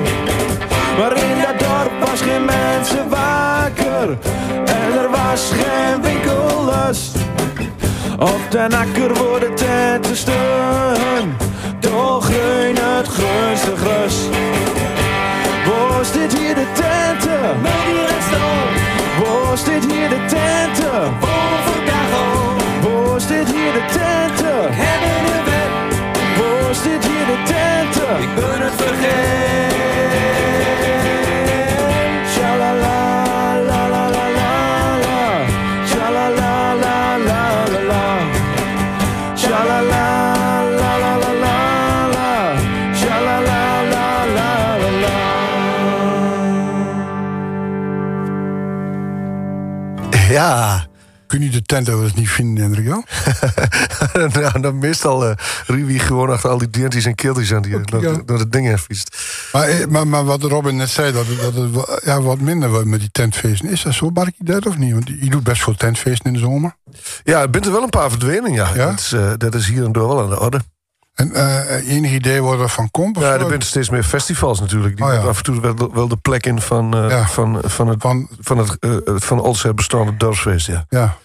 [0.98, 4.18] Maar in dat dorp was geen mensen wakker
[4.64, 7.16] En er was geen winkellust
[8.18, 11.36] Op den akker worden tenten steun
[11.80, 14.14] Door groen het groenste gras
[51.70, 52.82] Wel eens niet vinden?
[52.82, 53.04] Jan?
[54.32, 55.34] nou, dan meestal uh,
[55.66, 58.20] Riwie gewoon achter al die diertjes en keeltjes aan die door, ja.
[58.24, 59.16] door het ding heen fietst.
[59.52, 62.70] Maar, eh, maar, maar wat Robin net zei, dat, het- dat het ja, wat minder
[62.70, 63.68] wordt met die tentfeesten.
[63.68, 64.92] Is dat zo, Markie, dat of niet?
[64.92, 66.74] Want je doet best veel tentfeesten in de zomer.
[67.24, 68.68] Ja, er bent er wel een paar verdwenen, ja.
[68.74, 68.86] Ja?
[68.86, 70.60] Dat, is, eh, dat is hier en door wel aan de orde.
[71.14, 73.18] En eh enig idee waar er van komt?
[73.18, 74.96] Ja, er zijn steeds meer festivals natuurlijk.
[74.96, 75.18] Die Oh, ja.
[75.18, 77.26] af en toe wel, wel de plek in van, eh, Ja.
[77.28, 80.84] van, van het, Van, van het eh, van oudsher bestaande dorpsfeest, ja.
[80.88, 81.16] ja.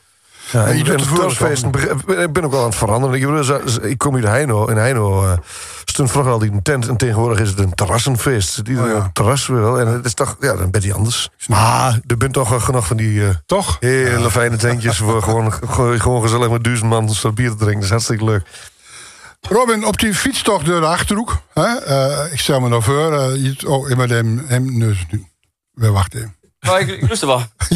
[0.51, 1.65] Ja, En je doet het dorpsfeest,
[2.07, 3.15] ik ben ook al aan het veranderen.
[3.15, 4.65] Ik, bedoel, zo- ik kom hier Heino.
[4.67, 5.37] In Heino eh,
[5.85, 6.87] stond vroeger al die tent.
[6.87, 8.57] En tegenwoordig is het een terrassenfeest.
[8.57, 9.09] Iedereen Oh ja.
[9.13, 9.79] terras wil.
[9.79, 11.29] En het is toch, ja, dan ben je anders.
[11.47, 13.77] Maar er bent toch wel genoeg van die eh, Toch?
[13.79, 14.97] hele fijne tentjes...
[14.97, 15.53] voor gewoon,
[15.99, 17.73] gewoon, gezellig met duizend man bier te drinken.
[17.73, 18.43] Dat is hartstikke leuk.
[19.41, 21.37] Robin, op die fietstocht door de Achterhoek.
[21.53, 24.95] Hè, eh, ik stel me nou voor, eh, oh, ik moet hem, hem nu.
[25.71, 26.35] We wachten even.
[26.69, 27.43] Oh, ik, ik lust er wel.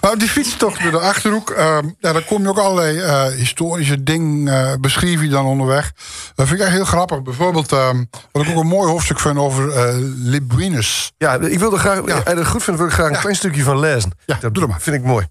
[0.00, 4.02] nou, die fietstocht door de Achterhoek, eh, ja, daar kom je ook allerlei eh, historische
[4.02, 5.92] dingen, eh beschreef je dan onderweg.
[6.34, 7.22] Dat vind ik echt heel grappig.
[7.22, 11.12] Bijvoorbeeld, wat ik ook een mooi hoofdstuk vind over eh Libuinus.
[11.18, 12.14] Ja, ik wilde graag, Ja.
[12.14, 14.10] als je het goed vindt, wil ik graag een klein stukje van lezen.
[14.26, 14.80] Ja, dat doe dat maar.
[14.80, 15.26] vind ik mooi.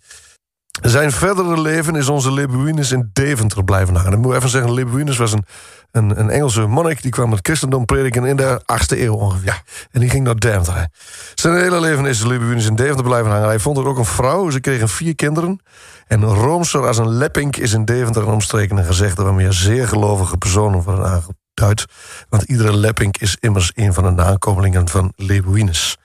[0.81, 4.11] Zijn verdere leven is onze Lebuinus in Deventer blijven hangen.
[4.11, 5.45] Dan moet ik even zeggen, Lebuinus was een,
[5.91, 7.01] een, een Engelse monnik...
[7.01, 9.61] die kwam het christendom prediken in de 8e eeuw ongeveer.
[9.91, 10.87] En die ging naar Deventer.
[11.35, 13.47] Zijn hele leven is Lebuinus in Deventer blijven hangen.
[13.47, 15.59] Hij vond er ook een vrouw, ze kregen vier kinderen.
[16.07, 21.05] En roomser als een leppink is in Deventer een gezegde waarmee zeer gelovige personen worden
[21.05, 21.85] aangeduid.
[22.29, 25.97] Want iedere leppink is immers een van de nakomelingen van Lebuinus.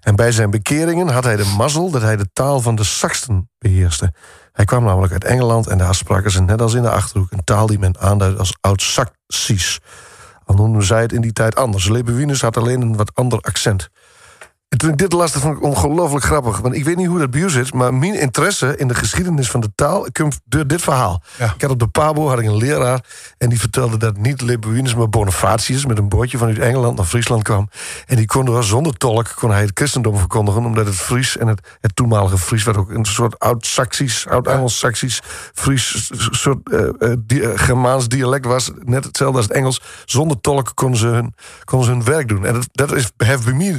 [0.00, 3.50] En bij zijn bekeringen had hij de mazzel dat hij de taal van de Saxten
[3.58, 4.12] beheerste.
[4.52, 7.32] Hij kwam namelijk uit Engeland en daar spraken ze net als in de Achterhoek...
[7.32, 9.80] een taal die men aanduidt als Oud-Saxisch.
[10.44, 11.88] Al noemden zij het in die tijd anders.
[11.88, 13.88] Lebuinus had alleen een wat ander accent.
[14.70, 16.58] En toen ik dit las, dat vond ik ongelooflijk grappig.
[16.58, 17.74] Want ik weet niet hoe dat bij u zit...
[17.74, 20.06] maar mijn interesse in de geschiedenis van de taal...
[20.12, 21.22] komt door dit verhaal.
[21.38, 21.52] Ja.
[21.54, 23.04] Ik had op de Pabo had ik een leraar...
[23.38, 25.86] en die vertelde dat niet Lebuinus, maar Bonifatius...
[25.86, 27.68] met een bootje vanuit Engeland naar Friesland kwam.
[28.06, 30.64] En die kon er zonder tolk kon hij het christendom verkondigen...
[30.64, 32.64] omdat het Fries en het, het toenmalige Fries...
[32.64, 35.20] werd ook een soort oud-Saxisch, oud-Engels-Saxisch...
[35.54, 38.70] Fries, soort eh, eh, di- eh, Germaans dialect was.
[38.78, 39.82] Net hetzelfde als het Engels.
[40.04, 42.46] Zonder tolk konden ze hun, konden ze hun werk doen.
[42.46, 43.78] En dat, dat is, heeft bij mij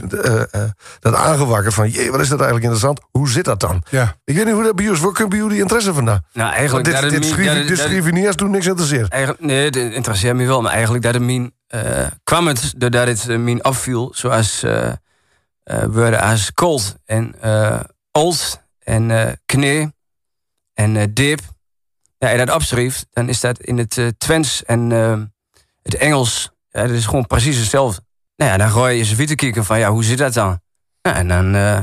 [0.99, 1.89] dat aangewakkerd van...
[1.89, 2.99] jee, wat is dat eigenlijk interessant?
[3.11, 3.83] Hoe zit dat dan?
[3.89, 4.15] Ja.
[4.23, 4.95] Ik weet niet hoe dat bij.
[4.95, 6.25] Waar komt bij die interesse vandaan?
[6.33, 7.21] Nou, Want eigenlijk...
[7.67, 9.11] dit, dit, niet als toen niks interesseert.
[9.11, 10.61] Eigenlijk, nee, het interesseert me wel.
[10.61, 14.11] Maar eigenlijk dat het min, eh, kwam het doordat het min afviel.
[14.13, 14.91] Zoals eh
[15.63, 17.79] eh, woorden als cold en eh
[18.11, 19.93] old en eh knee
[20.73, 21.39] en eh dip.
[22.17, 24.89] Ja, en dat opschreef, dan is dat in het Twents en
[25.83, 26.51] het Engels.
[26.69, 28.01] Ja, dat is gewoon precies hetzelfde.
[28.35, 30.59] Nou ja, dan gooi je even te kijken van, ja, hoe zit dat dan?
[31.01, 31.79] En dan eh,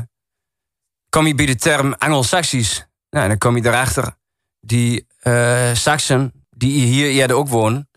[1.09, 2.87] kom je bij de term Anglo-Saxisch.
[3.11, 4.16] En dan kom je erachter.
[4.61, 7.88] Die eh Saxen, die hier eerder ook wonen.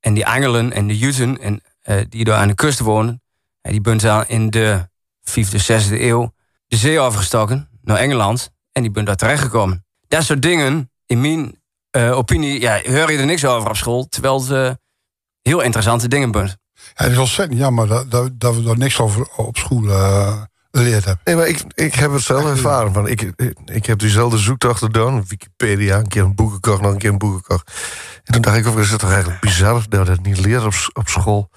[0.00, 3.22] En die Angelen en de Juten, en, eh, die daar aan de kust wonen.
[3.60, 4.88] ja, die bent al in de
[5.22, 6.34] 5e, 6e eeuw
[6.66, 8.50] de zee overgestoken naar Engeland.
[8.72, 9.84] En die bent daar terechtgekomen.
[10.08, 11.60] Dat soort dingen, in mijn
[12.14, 14.08] opinie, ja, hoor je er niks over op school.
[14.08, 14.74] Terwijl eh,
[15.42, 16.56] heel interessante dingen bent.
[16.94, 20.42] Ja, het is ontzettend jammer dat, dat, dat we daar niks over op school eh,
[20.76, 21.20] geleerd hebben.
[21.24, 22.92] Nee, maar ik, ik heb het zelf ervaren.
[22.92, 25.24] Want ik, ik, ik heb diezelfde zoektocht gedaan.
[25.28, 27.72] Wikipedia, een keer een boek gekocht, nog een keer een boek gekocht.
[28.24, 30.66] En toen dacht ik ook, is het toch eigenlijk bizar dat we dat niet leren
[30.66, 31.50] op, op school.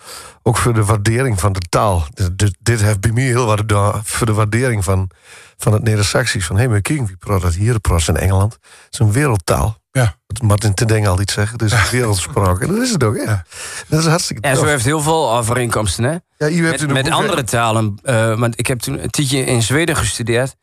[0.44, 2.06] Ook voor de waardering van de taal.
[2.14, 5.10] Dit, dit, dit heeft bij mij heel wat gedaan voor de waardering van,
[5.58, 6.46] van het Neder-Saxisch.
[6.46, 7.80] Van, hé, hey, maar kijk, wie praat dat hier?
[7.80, 8.54] Praat in Engeland.
[8.54, 9.79] Het is een wereldtaal.
[9.92, 10.16] Ja.
[10.28, 11.52] Wat Martin ten Deng al iets zegt.
[11.52, 12.62] Het is een wereldspraak.
[12.62, 13.44] En dat is het ook, ja.
[13.88, 16.12] Dat is hartstikke En zo heeft heel veel overeenkomsten, hè?
[16.38, 18.00] Ja, u hebt met, een met boek- andere talen.
[18.04, 20.56] eh, want ik heb toen een tijdje in Zweden gestudeerd.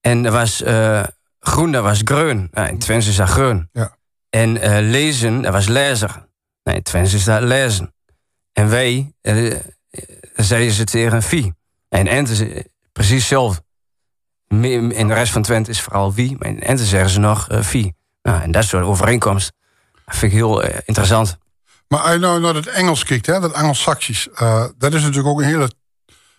[0.00, 1.02] En er was eh,
[1.40, 2.48] groen, dat was groen.
[2.50, 3.68] Nou, in Twents is dat groen.
[3.72, 3.96] Ja.
[4.30, 6.26] En eh, lezen, dat was lezer.
[6.62, 7.94] Nee, in Twents is dat lezen.
[8.52, 9.12] En wij,
[10.34, 11.54] zeiden ze tegen vie.
[11.88, 12.42] En Ent is
[12.92, 13.62] precies hetzelfde.
[14.48, 16.36] In de rest van Twente is vooral wie.
[16.38, 17.94] Maar in Ente zeggen ze nog vie.
[18.24, 19.52] Nou, en dat soort overeenkomst
[20.04, 21.36] dat vind ik heel eh, interessant.
[21.88, 24.28] Maar als je nou naar het Engels kijkt, hè, dat Engels-Saxisch...
[24.34, 25.70] eh, dat is natuurlijk ook een hele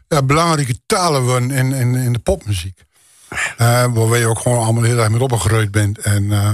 [0.08, 2.84] ja, belangrijke geworden in, in, in de popmuziek.
[3.58, 5.98] Eh waar je ook gewoon allemaal heel erg mee opgegroeid bent.
[5.98, 6.54] En eh,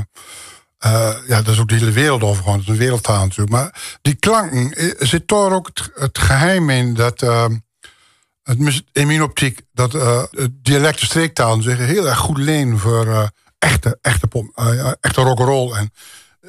[0.78, 2.58] eh, ja, dat is ook de hele wereld over gewoon.
[2.58, 3.50] Het is een wereldtaal natuurlijk.
[3.50, 7.22] Maar die klanken, eh, zit daar ook het, geheim in dat...
[7.22, 7.46] eh,
[8.44, 13.28] het, in mijn optiek dat eh dialecten streektalen zich heel erg goed lenen voor eh,
[13.72, 15.74] echte, echte, pop, eh, ja, echte rock'n'roll.
[15.74, 15.92] En,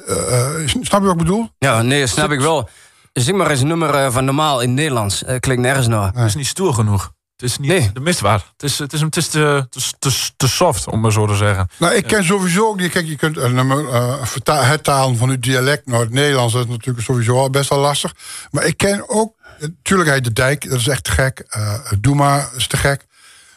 [0.07, 1.49] eh, eh, snap je wat ik bedoel?
[1.57, 2.69] Ja, nee, dat snap ik wel.
[3.13, 5.23] Zeg maar eens een nummer eh, van normaal in het Nederlands.
[5.23, 6.11] Eh, klinkt nergens naar.
[6.13, 7.11] Het is niet stoer genoeg.
[7.35, 7.91] Het is niet Nee.
[7.93, 8.43] de mistwaard.
[8.51, 11.35] Het is, het is, het is te, te, te, te soft, om maar zo te
[11.35, 11.67] zeggen.
[11.77, 12.89] Nou, ik ken sowieso ook die.
[12.89, 16.53] Kijk, je kunt een nummer eh, hertalen van het dialect naar het Nederlands.
[16.53, 18.13] Dat is natuurlijk sowieso al best wel lastig.
[18.51, 19.35] Maar ik ken ook.
[19.59, 21.39] Natuurlijk, hij de dijk, dat is echt te gek.
[21.49, 23.05] Eh Doe maar, is te gek.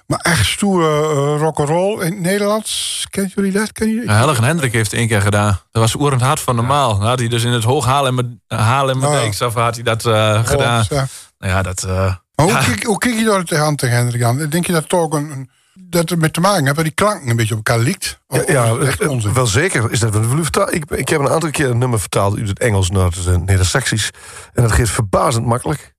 [0.07, 3.07] Maar echt stoere uh, rock'n'roll in het Nederlands.
[3.11, 3.73] Kennen jullie dat?
[3.73, 4.03] Ken je?
[4.05, 5.61] Ja, Helgen Hendrik heeft het één keer gedaan.
[5.71, 6.99] Dat was oerend hard van normaal.
[6.99, 9.49] Dan had hij dus in het hoog Haarlemmer Haarlemmer Oh, ja.
[9.49, 10.85] Had hij dat eh, gedaan.
[10.89, 11.07] Ja.
[11.39, 11.83] Nou ja, dat...
[11.83, 11.91] eh,
[12.35, 12.59] Maar hoe, Ja.
[12.65, 14.49] kijk, hoe kijk je daar tegenaan tegen Hendrik aan?
[14.49, 17.29] Denk je dat toch een, een- dat het met te maken heeft dat die klanken
[17.31, 18.19] een beetje op elkaar liekt?
[18.47, 20.75] Ja, echt eh, wel zeker is dat.
[20.75, 23.37] Ik, ik heb een aantal keer een nummer vertaald uit het Engels naar het eh,
[23.37, 24.11] Neder-Saxisch.
[24.55, 25.95] En dat gaat verbazend makkelijk.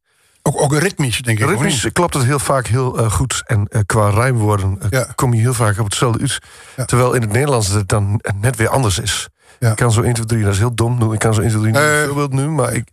[0.47, 1.49] Ook, ook ritmisch, denk ik.
[1.49, 3.43] Ritmisch klopt het heel vaak heel eh, goed.
[3.45, 5.07] En eh, qua rijmwoorden eh, Ja.
[5.15, 6.39] kom je heel vaak op hetzelfde uit.
[6.75, 6.85] Ja.
[6.85, 9.27] Terwijl in het Nederlands het dan net weer anders is.
[9.59, 9.69] Ja.
[9.69, 10.99] Ik kan zo 1, 2, 3, dat is heel dom.
[10.99, 11.13] doen.
[11.13, 11.99] Ik kan zo 1, 2, 3 niet Eh.
[12.01, 12.47] een voorbeeld nu.
[12.49, 12.87] Maar ik,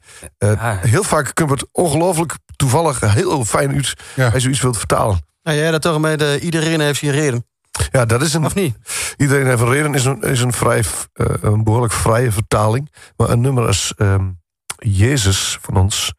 [0.80, 4.28] heel vaak komt het ongelooflijk toevallig heel fijn uit Ja.
[4.28, 5.18] als je iets wilt vertalen.
[5.42, 7.46] Nou ja, dat toch met uh, iedereen heeft zijn reden.
[7.92, 8.44] Ja, dat is een.
[8.44, 8.76] Of niet?
[9.16, 9.94] Iedereen heeft een reden.
[9.94, 10.78] Is een, is een, vrij,
[11.14, 12.92] uh, een behoorlijk vrije vertaling.
[13.16, 14.40] Maar een nummer als um,
[14.76, 16.12] Jezus van ons.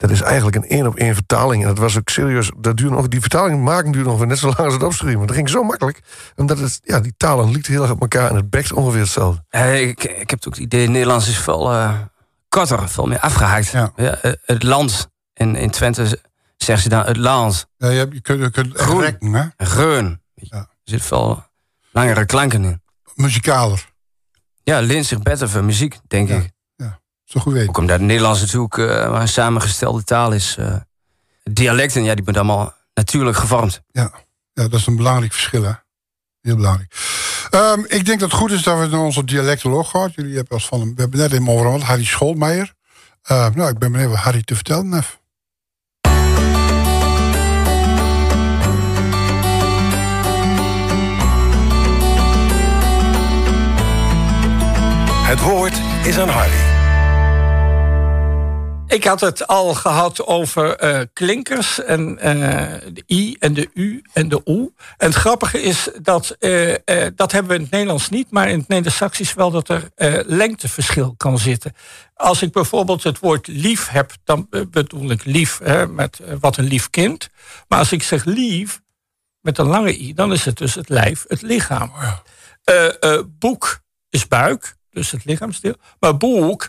[0.00, 1.62] Dat is eigenlijk een één op één vertaling.
[1.62, 2.50] En dat was ook serieus.
[2.56, 5.26] Dat duurde nog, die vertaling maken duurde nog net zo lang als het opschrijven.
[5.26, 6.00] Dat ging zo makkelijk.
[6.36, 8.30] Omdat het, ja, die talen lieten heel erg op elkaar.
[8.30, 9.44] En het bekt ongeveer hetzelfde.
[9.50, 11.94] Uh, ik, ik heb ook het idee, Nederlands is veel uh,
[12.48, 13.68] korter, veel meer afgehaakt.
[13.68, 13.92] Ja.
[13.96, 15.08] ja het land.
[15.34, 16.22] In, in Twente
[16.56, 17.66] zeggen ze dan het land.
[17.76, 19.00] Ja, je, hebt, je kunt, je kunt Groen.
[19.00, 19.66] rekken, hè?
[19.66, 20.22] Geun.
[20.34, 20.56] Ja.
[20.56, 21.44] Er zit veel
[21.92, 22.82] langere klanken in.
[23.14, 23.88] Muzikaler.
[24.62, 26.36] Ja, leent zich beter voor muziek, denk ja.
[26.36, 26.50] ik.
[27.30, 27.68] Zo goed weten.
[27.68, 30.56] Ook omdat het Nederlands natuurlijk uh, een samengestelde taal is.
[30.58, 30.74] Uh,
[31.44, 33.80] dialecten, ja, die worden allemaal natuurlijk gevormd.
[33.90, 34.10] Ja.
[34.52, 35.72] ja, dat is een belangrijk verschil, hè?
[36.40, 36.94] Heel belangrijk.
[37.50, 40.12] Um, ik denk dat het goed is dat we naar onze dialectoloog gaan.
[40.14, 42.74] Jullie hebben als van, we hebben net even over gehad, Harry Schoolmeijer.
[43.30, 45.18] Uh, nou, ik ben benieuwd wat Harry te vertellen heeft.
[55.26, 56.69] Het woord is aan Harry.
[58.90, 62.24] Ik had het al gehad over uh, klinkers en uh,
[62.92, 64.72] de i en de u en de o.
[64.96, 66.74] En het grappige is dat uh,
[67.14, 69.90] dat hebben we in het Nederlands niet, maar in het Neder-Saxisch wel dat er
[70.26, 71.72] lengteverschil kan zitten.
[72.14, 76.64] Als ik bijvoorbeeld het woord lief heb, dan bedoel ik lief hè, met wat een
[76.64, 77.28] lief kind.
[77.68, 78.80] Maar als ik zeg lief
[79.40, 81.92] met een lange i, dan is het dus het lijf, het lichaam.
[83.26, 85.74] Boek is buik, dus het lichaamsdeel.
[86.00, 86.68] Maar boek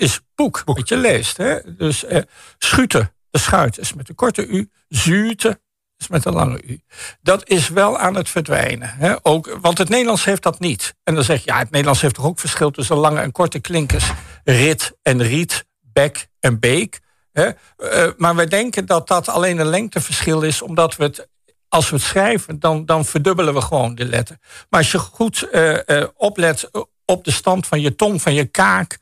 [0.00, 0.76] is boek, boek.
[0.76, 1.36] wat je leest.
[1.36, 1.58] Hè?
[1.76, 2.22] Dus eh,
[2.58, 4.70] schuten, de schuit, is met een korte u.
[4.88, 5.60] Zuurte
[5.96, 6.80] is met een lange u.
[7.22, 8.88] Dat is wel aan het verdwijnen.
[8.88, 9.14] Hè?
[9.22, 10.94] Ook, want het Nederlands heeft dat niet.
[11.04, 13.58] En dan zeg je, ja, het Nederlands heeft toch ook verschil tussen lange en korte
[13.58, 14.10] klinkers.
[14.44, 17.00] Rit en riet, bek en beek.
[17.32, 17.50] Hè?
[17.78, 21.28] Uh, maar wij denken dat dat alleen een lengteverschil is, omdat we het
[21.68, 24.36] als we het schrijven, dan, dan verdubbelen we gewoon de letter.
[24.68, 26.70] Maar als je goed uh, uh, oplet
[27.04, 28.98] op de stand van je tong, van je kaak,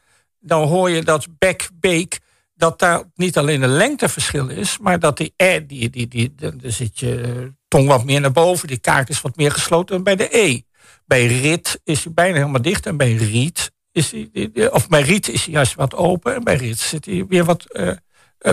[0.48, 2.18] dan hoor je dat bek, beek,
[2.54, 6.52] dat daar niet alleen een lengteverschil is, maar dat die e, die, die, die, daar
[6.62, 10.16] zit je tong wat meer naar boven, die kaak is wat meer gesloten dan bij
[10.16, 10.61] de e.
[11.06, 15.28] Bij rit is hij bijna helemaal dicht en bij riet is hij, of bij riet
[15.28, 17.64] is hij juist wat open en bij rit zit hij weer wat.
[17.68, 17.92] Uh,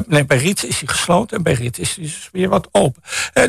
[0.08, 3.02] nee, bij riet is hij gesloten en bij rit is hij dus weer wat open.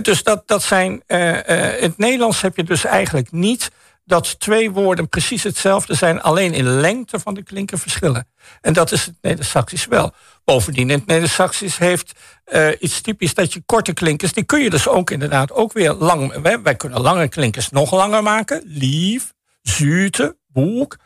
[0.03, 0.91] Dus dat, dat zijn.
[1.07, 3.71] In het Nederlands heb je dus eigenlijk niet
[4.07, 8.29] dat twee woorden precies hetzelfde zijn, alleen in lengte van de klinken verschillen.
[8.61, 10.15] En dat is het Neder-Saxisch wel.
[10.45, 12.13] Bovendien, in het Neder-Saxisch heeft
[12.47, 15.93] uh, iets typisch dat je korte klinkers, die kun je dus ook inderdaad ook weer
[15.93, 16.41] lang.
[16.43, 18.63] Wij, wij kunnen lange klinkers nog langer maken.
[18.65, 20.97] Lief, zuurte, boek.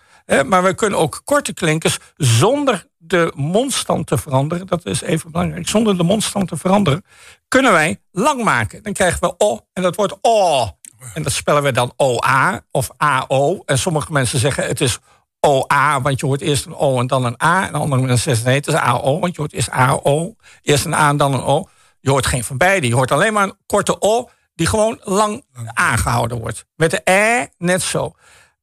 [0.47, 4.67] Maar we kunnen ook korte klinkers zonder de mondstand te veranderen.
[4.67, 5.69] Dat is even belangrijk.
[5.69, 7.05] Zonder de mondstand te veranderen,
[7.49, 8.83] kunnen wij lang maken.
[8.83, 10.69] Dan krijgen we o en dat wordt o.
[11.15, 13.63] En dat spellen we dan OA of AO.
[13.65, 14.99] En sommige mensen zeggen het is
[15.41, 17.67] OA, want je hoort eerst een O en dan een A.
[17.67, 20.35] En andere mensen zeggen nee, het is AO, want je hoort eerst AO.
[20.63, 21.69] Eerst een A en dan een O.
[22.01, 22.87] Je hoort geen van beide.
[22.87, 26.67] Je hoort alleen maar een korte O die gewoon lang aangehouden wordt.
[26.77, 28.15] Met de E net zo.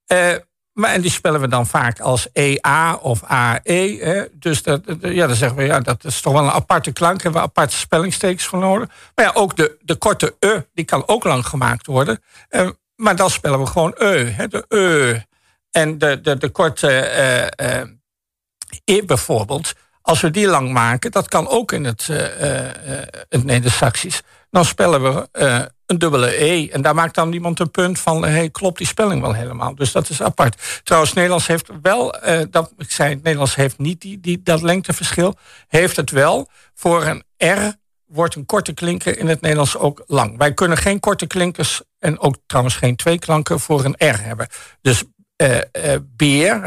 [0.07, 0.35] Uh,
[0.77, 3.97] maar, en die spellen we dan vaak als EA of AE.
[4.01, 4.25] Hè.
[4.33, 7.21] Dus dat, ja, dan zeggen we, ja, dat is toch wel een aparte klank.
[7.21, 8.89] Hebben we aparte spellingstekens voor nodig.
[9.15, 12.21] Maar ja, ook de, de korte E, die kan ook lang gemaakt worden.
[12.49, 15.21] Uh, maar dan spellen we gewoon E, hè, de E.
[15.71, 16.87] En de, de, de korte
[17.59, 17.81] uh, uh,
[18.83, 22.07] E bijvoorbeeld, als we die lang maken, dat kan ook in het,
[23.29, 24.21] het Neder-Saxisch.
[24.49, 25.29] Dan spellen we
[25.87, 26.67] een dubbele E.
[26.67, 29.75] En daar maakt dan iemand een punt van, hey, klopt die spelling wel helemaal?
[29.75, 30.81] Dus dat is apart.
[30.83, 35.35] Trouwens, Nederlands heeft wel, uh, dat, ik zei, het Nederlands heeft niet die, dat lengteverschil.
[35.67, 36.47] Heeft het wel.
[36.73, 40.37] Voor een R wordt een korte klinker in het Nederlands ook lang.
[40.37, 44.47] Wij kunnen geen korte klinkers en ook trouwens geen twee klanken voor een R hebben.
[44.81, 45.03] Dus
[45.37, 45.57] uh,
[46.03, 46.61] beer,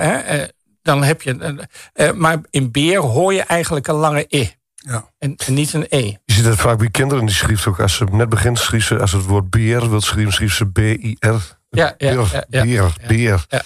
[0.82, 1.66] dan heb je,
[2.14, 4.48] maar in beer hoor je eigenlijk een lange E.
[4.80, 5.10] Ja.
[5.18, 6.02] En, en, niet een E.
[6.24, 8.98] Je ziet het vaak bij kinderen, die schrijft ook als ze net begint, schrijft ze,
[8.98, 11.58] als het woord beer wil schrijven, schrijft ze B-I-R.
[11.70, 13.44] Ja, ja, beer, ja, ja, beer, beer.
[13.48, 13.62] Ja.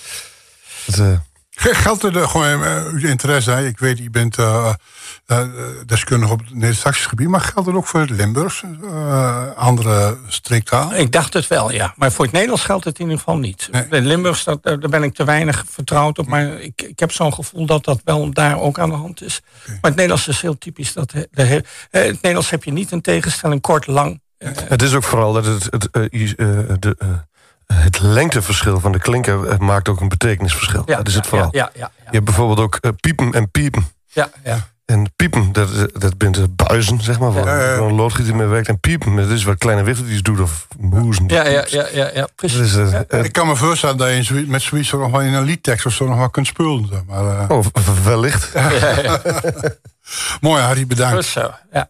[0.84, 1.18] Het, uh,
[1.72, 3.50] Geldt er de, gewoon uh, uw interesse?
[3.50, 3.66] Hè?
[3.66, 4.72] Ik weet, je bent uh,
[5.86, 8.62] deskundig op het Neder-Saxisch gebied, maar geldt het ook voor het Limburgs,
[9.56, 10.94] andere streektaal?
[10.94, 11.94] Ik dacht het wel, ja.
[11.96, 13.68] Maar voor het Nederlands geldt het in ieder geval niet.
[13.70, 13.88] Nee.
[13.88, 17.34] De Limburgs, dat, daar ben ik te weinig vertrouwd op, maar ik, ik heb zo'n
[17.34, 19.40] gevoel dat dat wel daar ook aan de hand is.
[19.62, 19.74] Okay.
[19.74, 20.92] Maar het Nederlands is heel typisch.
[20.92, 24.20] Dat, de, de, het Nederlands heb je niet een tegenstelling kort, lang.
[24.38, 27.16] het is ook vooral dat het, het, de,
[27.66, 30.82] het lengteverschil van de klinker maakt ook een betekenisverschil.
[30.86, 31.48] Ja, dat is het vooral.
[31.50, 33.86] Ja, ja, ja, Je hebt bijvoorbeeld ook uh, piepen en piepen.
[34.06, 34.72] Ja, ja.
[34.84, 37.32] En piepen, dat, dat bent de buizen, zeg maar.
[37.32, 37.78] Waar Ja, ja, ja.
[37.78, 38.68] een loodgieter mee werkt.
[38.68, 40.40] En piepen, dat is wat kleine wichteltjes doet.
[40.40, 41.28] Of moezen.
[41.28, 42.72] Ja, ja, ja, ja, ja precies.
[42.72, 45.32] Dat is, eh, eh, Ik kan me voorstellen dat je met zoiets nog wel in
[45.32, 46.88] een liedtekst of zo nog wel kunt spullen.
[46.90, 47.66] zeg Maar, eh, oh,
[48.04, 48.52] wellicht.
[50.40, 51.16] Mooi, Harry, bedankt.
[51.16, 51.88] Dus zo, ja.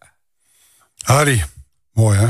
[1.02, 1.44] Harry,
[1.92, 2.28] mooi hè?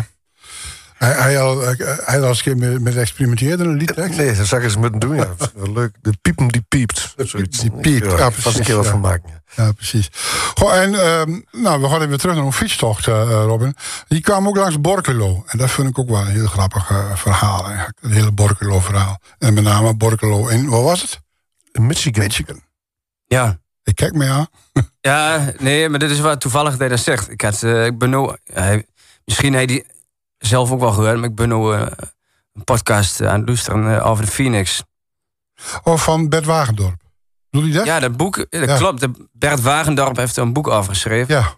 [1.05, 1.61] Hij, hij, al,
[2.05, 4.19] hij al eens een keer met, met experimenteerd in een liedtekst.
[4.19, 5.35] Nee, dat zou ik eens moeten doen, ja.
[5.75, 5.97] Leuk.
[6.01, 7.15] De piepen die piept.
[7.17, 7.59] Zoiets.
[7.59, 8.91] die piept, ja, eh, Vast een precies, keer wat ja.
[8.91, 9.43] van maken.
[9.57, 9.73] ja.
[9.73, 10.09] Precies.
[10.55, 13.77] Goh, en ehm, nou, we gaan even terug naar een fietstocht, eh, Robin.
[14.09, 15.45] Die kwam ook langs Borculo.
[15.47, 17.99] En dat vind ik ook wel een heel grappig eh, verhaal eigenlijk.
[18.01, 19.21] Een hele Borculo-verhaal.
[19.39, 21.21] En met name Borculo in, wat was het?
[21.73, 22.23] Michigan.
[22.25, 22.61] Michigan.
[23.27, 23.59] Ja.
[23.83, 24.47] Ik kijk me aan.
[25.01, 27.31] Ja, nee, maar dit is wat toevallig dat hij dat zegt.
[27.31, 28.87] Ik, had, eh, ik ben nou, hij,
[29.25, 29.85] misschien hij
[30.47, 31.87] zelf ook wel gehoord, maar ik ben nou eh,
[32.55, 34.83] een podcast aan het luisteren eh, over de Phoenix.
[35.83, 37.03] Of van Bert Wagendorp.
[37.51, 37.87] Doe je dat?
[37.87, 38.77] Ja, dat boek, eh, dat Ja.
[38.77, 39.07] klopt.
[39.33, 41.35] Bert Wagendorp heeft er een boek over geschreven.
[41.35, 41.55] Ja.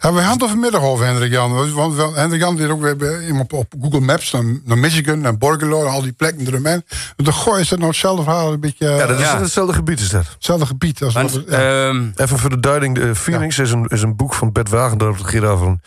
[0.00, 1.72] Ja, we hadden het vanmiddag over Hendrik Jan.
[1.74, 5.80] Want Hendrik Jan deed ook weer op, op Google Maps naar, naar Michigan, naar Borculo,
[5.84, 6.84] en al die plekken eromheen.
[7.16, 9.36] De gooi is dat nou hetzelfde verhaal, een beetje Ja, dat is Ja.
[9.36, 10.26] in hetzelfde gebied is dat.
[10.34, 11.02] hetzelfde gebied.
[11.02, 11.88] Als Want, wat we- ja.
[11.88, 12.94] ehm, Even voor de duiding.
[12.94, 15.18] De Phoenix is, een, is een boek van Bert Wagendorp.
[15.18, 15.80] Dat gaat over een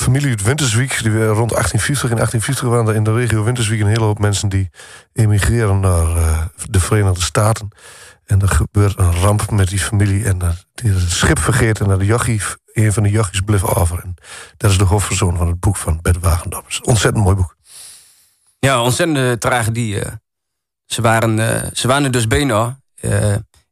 [0.00, 1.02] familie uit Winterswijk.
[1.02, 2.10] Die rond 1850.
[2.10, 4.48] In 1850 waren er in de regio Winterswijk een hele hoop mensen...
[4.48, 4.70] die
[5.12, 7.68] emigreren naar eh, de Verenigde Staten.
[8.24, 10.24] En er gebeurt een ramp met die familie.
[10.24, 12.40] En eh, die het schip vergeet en naar de jochie...
[12.72, 14.00] een van de jochies bleef over.
[14.02, 14.14] En
[14.56, 17.56] dat is de hoofdpersoon van het boek van Bert een ontzettend mooi boek.
[18.58, 20.00] ja, ontzettende tragedie.
[20.00, 20.12] eh.
[20.86, 22.78] ze, waren, eh, ze waren dus bijna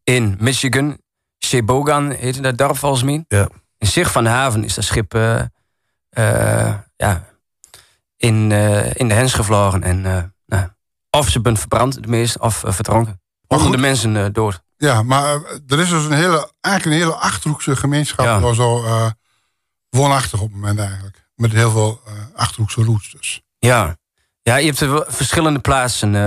[0.05, 0.99] in Michigan.
[1.45, 3.25] Shebogan heette dat dorp volgens mij.
[3.29, 3.49] Ja.
[3.79, 5.15] In Zich van de Haven is dat schip
[6.97, 7.25] ja,
[8.17, 9.83] in, eh, in de hens gevlogen.
[9.83, 10.69] En eh, nou,
[11.11, 13.21] of ze bent verbrand, de meest, of eh, verdronken.
[13.47, 13.87] Honderden goed.
[13.89, 14.63] mensen eh, dood.
[14.77, 18.25] Ja, maar eh, er is dus een hele, eigenlijk een hele achterhoekse gemeenschap.
[18.27, 18.53] Ja.
[18.53, 19.11] Zo eh,
[19.89, 21.27] woonachtig op het moment eigenlijk.
[21.35, 23.43] Met heel veel eh, achterhoekse roots dus.
[23.59, 23.97] Ja.
[24.43, 26.15] ja, je hebt er verschillende plaatsen.
[26.15, 26.23] eh.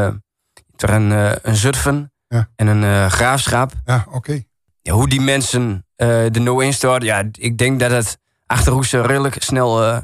[0.54, 2.50] je hebt er een, eh, een Zutphen Ja.
[2.56, 3.72] en een eh, Graafschap.
[3.86, 4.44] Ja, oké.
[4.82, 6.74] Ja, hoe die mensen eh er nou in
[7.04, 8.20] ja, ik denk dat het
[8.52, 10.02] Achterhoekse redelijk snel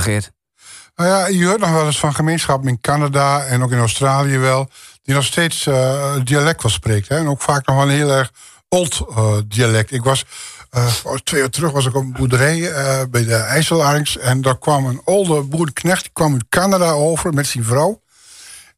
[0.00, 0.30] gaat.
[0.94, 4.38] Nou ja, je hoort nog wel eens van gemeenschappen in Canada en ook in Australië
[4.38, 4.68] wel.
[5.02, 7.08] Die nog steeds eh, dialect wel spreekt.
[7.08, 7.16] Hè?
[7.16, 8.30] En ook vaak nog wel een heel erg
[8.68, 9.04] old
[9.46, 9.92] dialect.
[9.92, 10.24] Ik was
[11.24, 12.70] twee jaar terug was ik op een boerderij
[13.10, 14.18] bij de IJsselarings.
[14.18, 16.02] En daar kwam een oude boerenknecht.
[16.02, 18.01] Die kwam uit Canada over met zijn vrouw.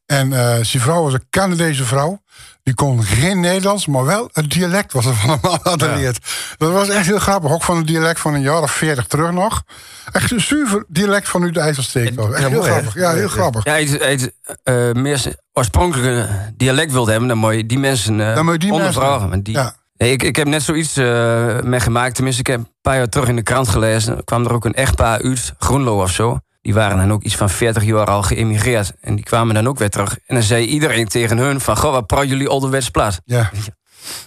[0.05, 2.21] En eh, zijn vrouw was een Canadese vrouw.
[2.63, 6.19] Die kon geen Nederlands, maar wel het dialect was er van een man hadden geleerd.
[6.57, 7.51] Dat was echt heel grappig.
[7.51, 9.63] Ook van het dialect van een jaar of veertig terug nog.
[10.11, 12.15] Echt een zuiver dialect van u de IJsselstreek.
[12.15, 12.29] was.
[12.33, 12.93] Echt Ja, heel mooi, grappig.
[12.93, 13.63] Ja, heel Ja, grappig.
[13.65, 18.19] Ja, als je het eh, meer oorspronkelijke dialect wilt hebben, dan moet je die mensen
[18.29, 19.21] eh Dan moet je die ondervragen.
[19.29, 19.57] mensen- die.
[19.97, 22.15] Nee, ik, ik heb net zoiets eh mee gemaakt.
[22.15, 24.17] Tenminste, ik heb een paar jaar terug in de krant gelezen.
[24.17, 26.39] Er kwam er ook een echtpaar uit, Groenlo of zo.
[26.65, 28.93] Die waren dan ook iets van 40 jaar al geëmigreerd.
[29.01, 30.17] En die kwamen dan ook weer terug.
[30.25, 31.77] En dan zei iedereen tegen hun van...
[31.77, 33.21] Goh, wat praten jullie ouderwets plat?
[33.25, 33.51] Ja.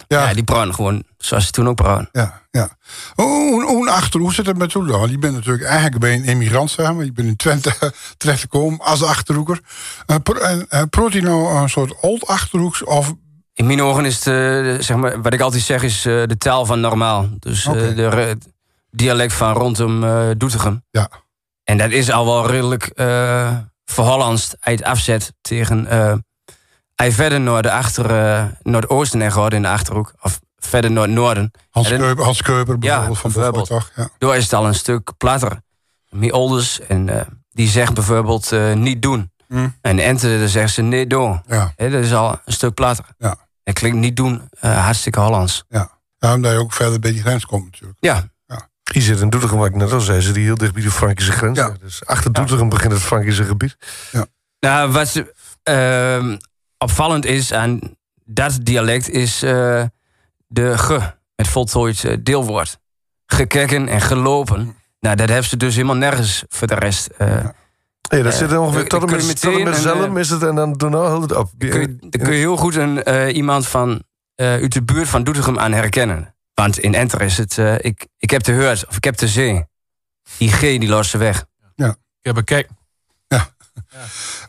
[0.07, 2.09] Ja, Ja, die praten gewoon zoals ze toen ook praten.
[2.11, 2.69] ja, ja.
[3.15, 4.99] Hoe, hoe achter, hoe zit het met toe dan?
[4.99, 7.05] Want je bent natuurlijk eigenlijk bij een emigrant, zeg maar.
[7.05, 7.73] Je bent in Twente
[8.17, 9.59] terechtgekomen als achterhoeker.
[10.07, 13.13] Uh, pro, en, uh, proot je nou een soort old achterhoeks of
[13.53, 16.37] In mijn ogen is het, eh, zeg maar, wat ik altijd zeg, is eh, de
[16.37, 17.29] taal van normaal.
[17.39, 17.93] Dus eh, Oké.
[17.93, 18.37] de
[18.91, 20.83] dialect van rondom eh Doetinchem.
[20.91, 21.09] Ja.
[21.69, 25.87] En dat is al wel redelijk eh verhollandst uit afzet tegen...
[26.95, 30.13] hij verder naar de achter, eh, noordoosten en gaat in de Achterhoek.
[30.21, 31.51] Of verder naar het noorden.
[31.69, 33.67] Hans, Keuper, Hans Keuper bijvoorbeeld van bijvoorbeeld.
[33.67, 33.91] Toch?
[33.95, 34.09] Ja.
[34.17, 35.61] Daar is het al een stuk platter.
[36.09, 39.31] Mijn ouders, en die zegt bijvoorbeeld niet doen.
[39.47, 39.75] Mm.
[39.81, 41.41] En Ente, dan zeggen ze nee doen.
[41.47, 43.05] Ja, dat is al een stuk platter.
[43.17, 43.35] Ja.
[43.63, 45.63] Het klinkt niet doen hartstikke Hollands.
[45.67, 45.91] ja.
[46.17, 47.97] ja, omdat je ook verder bij die grens komt natuurlijk.
[47.99, 48.29] Ja,
[48.91, 50.21] Die zit in Doetinchem, wat ik net al zei.
[50.21, 51.57] Ze die heel dicht bij de Frankische grens.
[51.57, 51.73] Ja.
[51.81, 53.77] Dus achter Doetinchem begint het Frankische gebied.
[54.59, 55.23] nou, wat
[55.63, 56.37] ehm,
[56.77, 57.79] opvallend is aan
[58.25, 59.83] dat dialect is eh,
[60.47, 60.99] de ge
[61.35, 62.79] met voltooid eh, deelwoord.
[63.25, 64.75] Gekeken en gelopen.
[64.99, 67.05] Nou, dat heeft ze dus helemaal nergens voor de rest.
[67.07, 67.45] eh,
[68.09, 70.55] Nee, dat zit er ongeveer tot en met, tot en met zelm is het en
[70.55, 71.51] dan daarna houdt het op.
[71.57, 74.03] kun je, dan kun je heel goed een, eh, iemand van
[74.35, 76.35] eh, uit de buurt van Doetinchem aan herkennen.
[76.59, 79.27] Want in Enter is het, eh, ik, ik heb te heurt of ik heb te
[79.27, 79.65] zee.
[80.37, 81.45] Die G die lost ze weg.
[81.75, 82.69] Ik heb een kijk.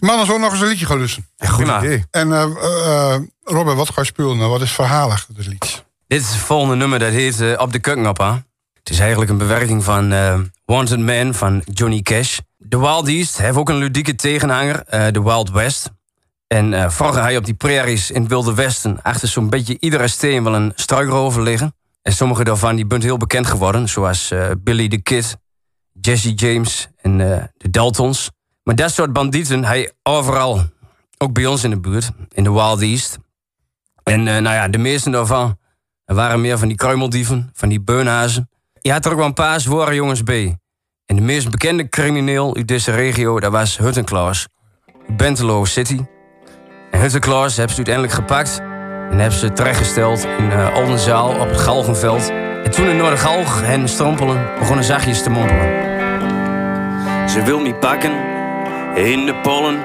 [0.00, 1.28] Mannen, zo nog eens een liedje gaan lussen.
[1.36, 1.78] Ja, goed prima.
[1.78, 2.04] idee.
[2.10, 4.36] En eh eh, Robert, wat ga je spelen?
[4.36, 5.78] Nou, wat is achter dit liedje?
[6.06, 8.44] Dit is het volgende nummer, dat heet Op de Keukenoppa.
[8.74, 12.38] Het is eigenlijk een bewerking van eh, Wanted Man van Johnny Cash.
[12.68, 15.90] The Wild East heeft ook een ludieke tegenhanger, eh The Wild West.
[16.46, 19.02] En eh vroeger had je op die prairies in het Wilde Westen...
[19.02, 21.74] achter zo'n beetje iedere steen wel een struikrover liggen.
[22.02, 23.88] En sommige daarvan die bent heel bekend geworden.
[23.88, 25.36] Zoals eh, Billy the Kid,
[26.00, 28.30] Jesse James en eh, de Daltons.
[28.62, 30.62] Maar dat soort bandieten, hij overal.
[31.18, 33.18] Ook bij ons in de buurt, in de Wild East.
[34.02, 35.58] En eh, nou ja, de meeste daarvan
[36.04, 38.50] waren meer van die kruimeldieven, van die beunhazen.
[38.80, 40.58] Je had er ook wel een paar zware jongens bij.
[41.06, 44.46] En de meest bekende crimineel uit deze regio, dat was Huttenklaas.
[45.16, 46.00] Bentelo City.
[46.90, 48.69] En Huttenklaas hebben ze uiteindelijk gepakt...
[49.10, 52.32] en hebben ze terechtgesteld in uh, Oldenzaal op het Galgenveld.
[52.64, 55.88] En toen in Noordergalg hen strompelen, begonnen zachtjes te mompelen.
[57.28, 58.12] Ze wil me pakken
[58.94, 59.78] in de pollen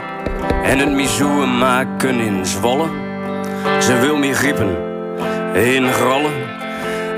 [0.63, 2.88] en het mizoen maken in Zwolle.
[3.80, 4.76] Ze wil me griepen
[5.53, 6.34] in grollen,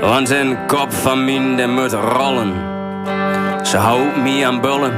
[0.00, 2.52] want een kop van min de moet rollen.
[3.62, 4.92] Ze houdt me aan bullen,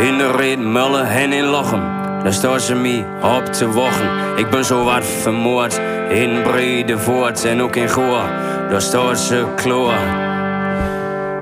[0.00, 1.82] in de reet mullen en in lachen.
[2.22, 4.08] Daar staat ze me op te wachten.
[4.36, 8.28] Ik ben zo wat vermoord in Bredevoort en ook in Goor.
[8.70, 9.94] Daar staat kloor.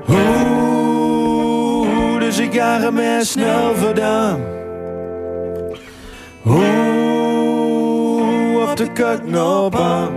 [0.05, 4.41] Hoe, dus ik jaren me snel verdaan.
[6.41, 6.61] Hoe,
[8.69, 9.35] op de keuken
[9.73, 10.09] aan.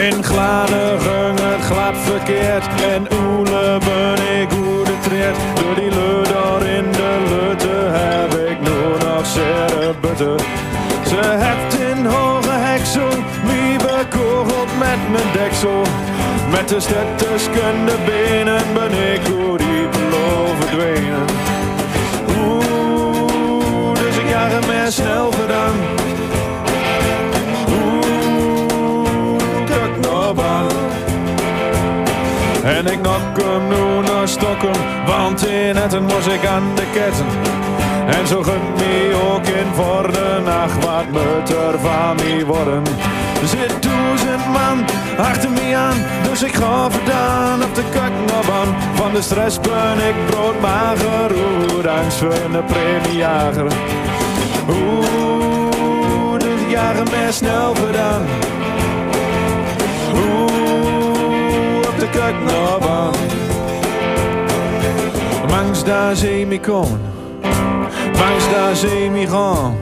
[0.00, 5.36] In gladigen het glad verkeerd en oele ben ik goede treed.
[5.54, 10.63] Door die leur in de lutte heb ik nu nog zere butten.
[11.14, 13.08] Ze hebt in hoge heksel,
[13.44, 15.82] wie bekogeld met mijn deksel.
[16.50, 19.94] Met de stetterskunde benen ben ik hoe diep
[20.58, 21.24] verdwenen.
[22.38, 25.74] Oeh, dus ik jaag hem snel gedaan.
[32.64, 34.72] En ik nok hem nu stokken,
[35.06, 37.26] want in het moest ik aan de ketten.
[38.06, 38.40] En zo
[38.76, 42.82] me ook in voor de nacht wat moet er van worden.
[43.42, 44.84] Er zit duizend man
[45.18, 48.76] achter me aan, dus ik ga verdaan op de kaknabaan.
[48.94, 53.68] Van de stress ben ik broodmager, oeh, angst voor de premiejager.
[56.38, 58.22] Dus ik jagen mij snel verdaan.
[60.14, 63.33] Oeh, op de kaknabaan.
[65.54, 67.00] Langs daar zie me komen,
[68.18, 69.76] langs daar zie me gaan.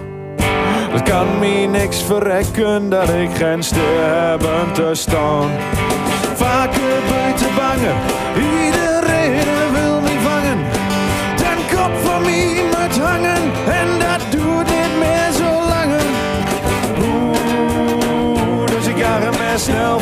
[0.90, 3.62] Het kan me niks verrekken dat ik geen
[4.00, 5.50] hebben te staan.
[6.34, 7.96] Vaker buiten bangen,
[8.34, 10.58] iedereen wil me vangen.
[11.36, 15.92] Den kop van me moet hangen en dat doet niet meer zo lang.
[17.04, 20.00] Oeh, dus ik jaag hem snel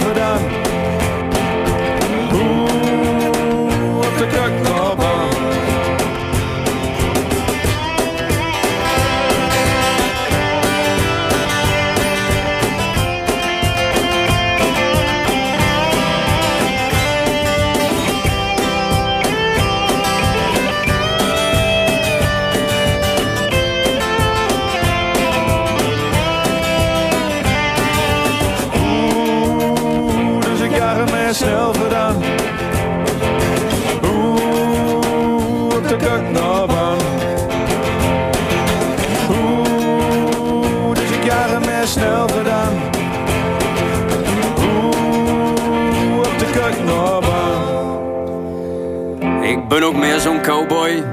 [50.42, 51.04] cowboy.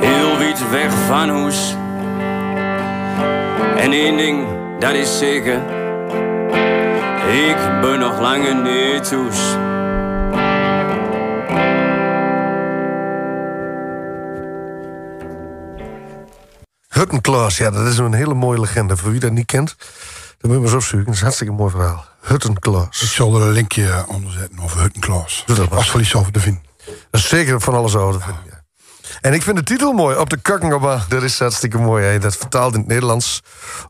[0.00, 1.76] Heel wiet weg van huis.
[3.76, 4.46] En één ding,
[4.78, 5.56] dat is zeker.
[7.48, 9.56] Ik ben nog lange niet thuis.
[16.88, 18.96] Huttenklaas, ja, dat is een hele mooie legende.
[18.96, 19.86] Voor wie dat niet kent, dan
[20.40, 21.04] moet je maar eens opzoeken.
[21.04, 22.04] Dat is een hartstikke mooi verhaal.
[22.22, 23.14] Ik Huttenklaas.
[23.14, 25.42] zal er een linkje onder zetten over Huttenklaas.
[25.46, 25.78] Doe dat maar.
[25.78, 26.67] Als we iets over te vinden.
[27.10, 28.10] Dat is zeker van alles ja.
[29.20, 30.16] En ik vind de titel mooi.
[30.16, 31.02] Op de kakkenopaan.
[31.08, 32.04] Dat is hartstikke mooi.
[32.04, 32.18] Hè.
[32.18, 33.40] Dat vertaald in het Nederlands.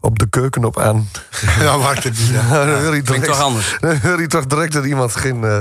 [0.00, 1.08] Op de keuken op aan.
[1.60, 2.28] Ja, maakt het niet.
[2.28, 3.76] Ja, dan wil je Klinkt direct, toch anders?
[3.80, 5.44] dan wil je toch direct dat iemand geen...
[5.44, 5.60] eh,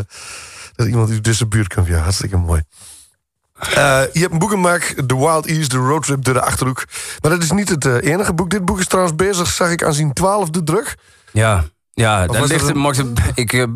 [0.76, 1.88] dat iemand uit deze buurt komt.
[1.88, 2.62] Ja, hartstikke mooi.
[3.60, 6.84] Eh, je hebt een boek gemaakt, The Wild East, The Road Trip door de Achterhoek.
[7.22, 8.50] Maar dat is niet het eh, enige boek.
[8.50, 10.96] Dit boek is trouwens bezig, zag ik aan zijn twaalfde druk.
[11.32, 11.64] Ja,
[11.94, 13.68] ja dat ligt, dat een- mocht het- ik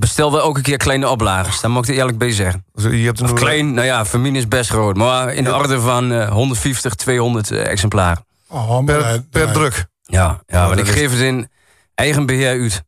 [0.00, 1.60] bestel wel ook een keer kleine oplagers.
[1.60, 2.64] Daar moet ik eerlijk bij zeggen.
[2.72, 4.96] Dus je hebt Of klein, nou ja, familie is best groot.
[4.96, 8.24] Maar in de orde van eh, 150, 200 eh, exemplaren.
[8.48, 9.54] Oh, maar per, per nee.
[9.54, 9.86] druk.
[10.02, 11.48] Ja, ja want ik is- geef het in
[11.94, 12.82] eigen beheer uit.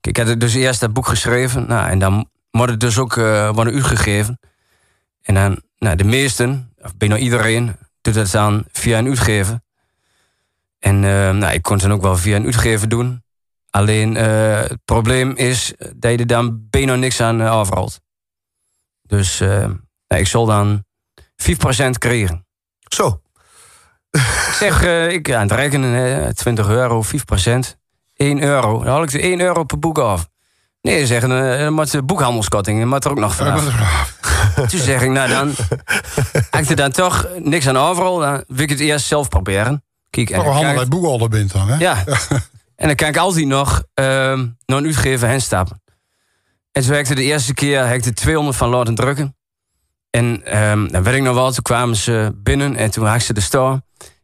[0.00, 1.68] Ik had dus eerst dat boek geschreven.
[1.68, 4.40] Nou, en dan wordt het dus ook uh, worden uitgegeven.
[5.22, 9.60] En dan, nou, de meesten, of bijna iedereen, doet dat dan via een uitgever.
[10.78, 13.23] En eh, nou, ik kon het dan ook wel via een uitgever doen.
[13.76, 18.00] Alleen eh, het probleem is dat je er dan bijna niks aan uh, afrolt.
[19.02, 19.66] Dus uh,
[20.06, 20.84] ik zal dan
[21.42, 21.54] 5%
[21.98, 22.46] krijgen.
[22.88, 23.20] Zo.
[24.10, 27.08] Ik zeg, ik aan het rekenen, 20 euro, 5%.
[28.14, 28.78] 1 euro.
[28.78, 30.28] Dan haal ik de 1 euro per boek af.
[30.80, 33.64] Nee, ze zeggen, uh, maar de boekhandelskotting moet er ook nog vanaf.
[34.70, 35.54] Toen zeg ik, nou dan,
[36.50, 39.84] als ik er dan toch niks aan overal, dan wil ik het eerst zelf proberen.
[40.10, 41.76] Kijk, en oh, handel bij boekhandel bent dan, hè?
[41.76, 42.04] Ja.
[42.76, 45.82] en dan kan ik altijd nog uh, naar een uitgever heen stappen.
[46.72, 49.36] En werkte de eerste keer, de 200 van laten drukken.
[50.10, 53.32] En um, dan werd ik nog wel, toen kwamen ze binnen en toen had ze
[53.32, 53.82] de store.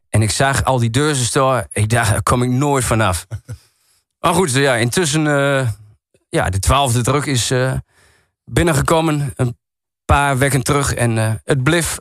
[0.09, 1.69] En ik zag al die deuren store.
[1.73, 3.27] Ik dacht, daar kom ik nooit vanaf.
[4.21, 5.69] maar goed, ja, intussen, uh,
[6.29, 7.73] ja, de twaalfde druk is uh,
[8.45, 9.33] binnengekomen.
[9.37, 9.59] Een
[10.05, 10.95] paar weken terug.
[10.95, 11.99] En uh, het bleef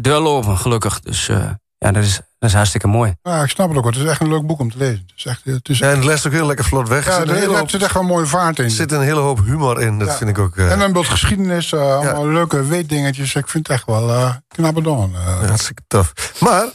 [0.00, 1.00] doorlopen, gelukkig.
[1.00, 3.14] Dus ja, dat is, dat is hartstikke mooi.
[3.22, 3.84] Ja, ik snap het ook.
[3.84, 5.02] Het is echt een leuk boek om te lezen.
[5.06, 5.90] Het is echt, het is echt...
[5.90, 7.06] En het leest ook heel lekker vlot weg.
[7.06, 7.70] Ja, er hoop...
[7.70, 8.64] zit echt wel een mooie vaart in.
[8.64, 9.98] Er zit een hele hoop humor in.
[9.98, 10.56] Dat vind ik ook...
[10.56, 10.72] Uh...
[10.72, 11.72] En dan wat geschiedenis.
[11.72, 13.34] Uh, allemaal leuke weetdingetjes.
[13.34, 15.12] Ik vind het echt wel uh, knappe dan.
[15.14, 15.48] Uh.
[15.48, 16.12] hartstikke tof.
[16.40, 16.66] Maar,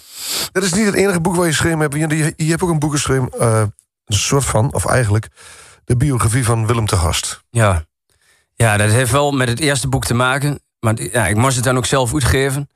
[0.52, 1.94] dat is niet het enige boek waar je geschreven hebt.
[1.94, 3.30] Je, je hebt ook een boek geschreven.
[3.40, 3.74] een
[4.06, 5.28] soort van, of eigenlijk...
[5.84, 7.44] De biografie van Willem te Gast.
[7.50, 7.86] Ja.
[8.56, 10.60] Ja, dat heeft wel met het eerste boek te maken.
[10.80, 12.70] Maar ja, ik moest het dan ook zelf uitgeven.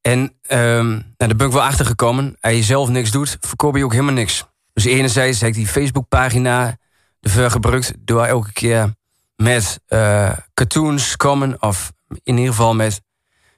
[0.00, 0.18] En
[0.50, 2.36] um, nou, daar ben ik wel achter gekomen.
[2.40, 4.44] Als je zelf niks doet, verkoop je ook helemaal niks.
[4.72, 6.76] Dus enerzijds heb ik die Facebookpagina
[7.20, 7.92] ervoor gebruikt...
[7.98, 8.94] door elke keer
[9.36, 11.62] met uh, cartoons komen...
[11.62, 11.92] of
[12.22, 13.02] in ieder geval met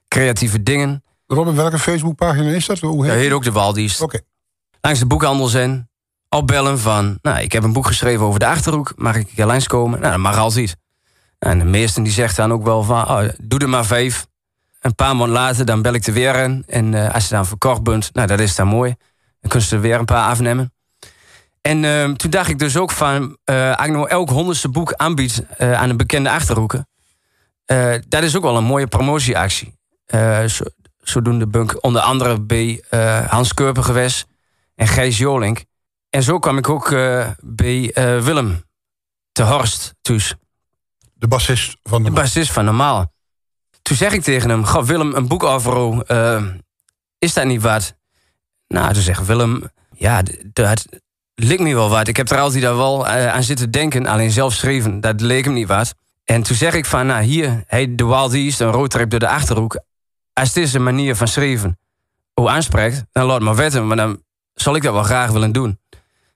[0.08, 1.04] creatieve dingen.
[1.26, 2.78] Robin, welke Facebookpagina is dat?
[2.78, 4.00] Hoe heet, dat heet ook de Waldiest.
[4.00, 4.20] Oké.
[4.80, 5.90] Langs de boekhandel zijn,
[6.28, 7.18] opbellen van...
[7.22, 8.92] nou, ik heb een boek geschreven over de Achterhoek...
[8.96, 10.00] mag ik hier langs komen?
[10.00, 10.76] Nou, dat mag altijd.
[11.38, 13.10] En de meesten die zegt dan ook wel van...
[13.10, 14.26] Oh, doe er maar vijf
[14.80, 16.64] een paar maanden later dan bel ik er weer in.
[16.66, 18.94] En uh, als je dan verkocht bent, nou dat is dan mooi.
[19.40, 20.72] Dan kunnen ze er weer een paar afnemen.
[21.60, 23.38] En uh, toen dacht ik dus ook van...
[23.44, 26.88] Als ik nou elk honderdste boek aanbied aan een bekende Achterhoeken...
[28.08, 29.78] dat is ook wel een mooie promotieactie.
[30.46, 30.64] zo,
[31.02, 32.84] zodoende bunk onder andere bij
[33.28, 34.26] Hans Keurper geweest...
[34.74, 35.64] en Gijs Jolink.
[36.10, 36.90] En zo kwam ik ook
[37.40, 37.90] bij
[38.22, 38.64] Willem
[39.32, 40.34] te Horst thuis.
[41.14, 43.12] De bassist van de, de bassist van Normaal.
[43.90, 46.44] Toen zeg ik tegen hem, ga Willem, een boek over uh,
[47.18, 47.94] is dat niet wat?
[48.68, 49.62] Nou, toen zegt Willem,
[49.94, 50.22] ja,
[50.52, 50.86] dat
[51.34, 52.08] lijkt me wel wat.
[52.08, 55.44] Ik heb er altijd daar wel uh, aan zitten denken, alleen zelf schreven, dat leek
[55.44, 55.94] hem niet wat.
[56.24, 59.28] En toen zeg ik van, nou hier, hey, de Wild East, een roadtrip door de
[59.28, 59.80] Achterhoek.
[60.32, 61.78] Als dit een manier van schrijven
[62.32, 64.22] hoe aanspreekt, dan laat maar wetten, maar dan
[64.54, 65.78] zal ik dat wel graag willen doen.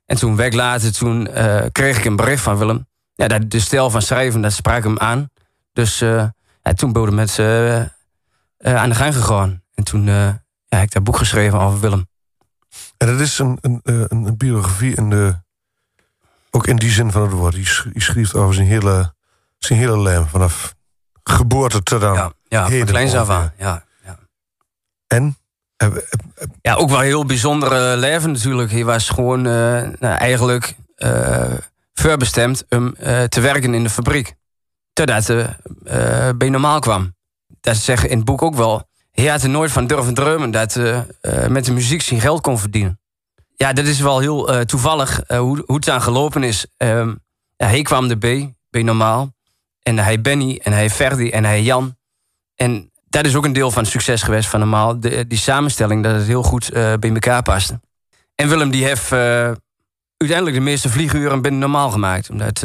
[0.07, 2.87] En toen, week later, toen uh, kreeg ik een bericht van Willem.
[3.15, 5.31] Ja, dat de stijl van schrijven, dat sprak hem aan.
[5.73, 6.25] Dus uh,
[6.73, 7.89] toen ben met ze
[8.59, 9.63] uh, aan de gang gegaan.
[9.75, 10.27] En toen uh,
[10.67, 12.09] ja, heb ik dat boek geschreven over Willem.
[12.97, 15.35] En dat is een, een, een biografie in de,
[16.51, 17.55] ook in die zin van het woord.
[17.55, 19.15] Die, schreef over zijn hele,
[19.59, 20.29] zijn hele leven.
[20.29, 20.75] Vanaf
[21.23, 22.15] geboorte tot dan.
[22.15, 22.33] Ja,
[22.69, 23.53] ja kleins af aan.
[23.59, 24.19] Ja, ja.
[25.07, 25.37] En?
[26.61, 28.71] Ja, ook wel heel bijzondere leven natuurlijk.
[28.71, 29.53] Hij was gewoon uh,
[29.99, 31.53] nou, eigenlijk uh,
[31.95, 32.95] voorbestemd om
[33.29, 34.37] te werken in de fabriek
[34.95, 35.49] totdat uh,
[36.37, 37.15] bij normaal kwam.
[37.61, 38.89] Dat zeggen in het boek ook wel.
[39.11, 41.01] Hij had er nooit van durven dromen dat uh,
[41.49, 43.01] met de muziek zijn geld kon verdienen.
[43.57, 46.67] Ja, dat is wel heel toevallig hoe, hoe het aan gelopen is.
[46.77, 47.15] Ehm,
[47.57, 49.33] ja, hij kwam erbij, bij normaal.
[49.83, 51.97] En hij Benny en hij Ferdi en hij Jan.
[52.55, 55.01] En dat is ook een deel van het succes geweest van normaal.
[55.01, 57.81] De, die samenstelling, dat het heel goed bij elkaar paste.
[58.35, 59.13] En Willem die heeft
[60.17, 62.31] uiteindelijk de meeste vlieguren binnen normaal gemaakt.
[62.31, 62.63] Omdat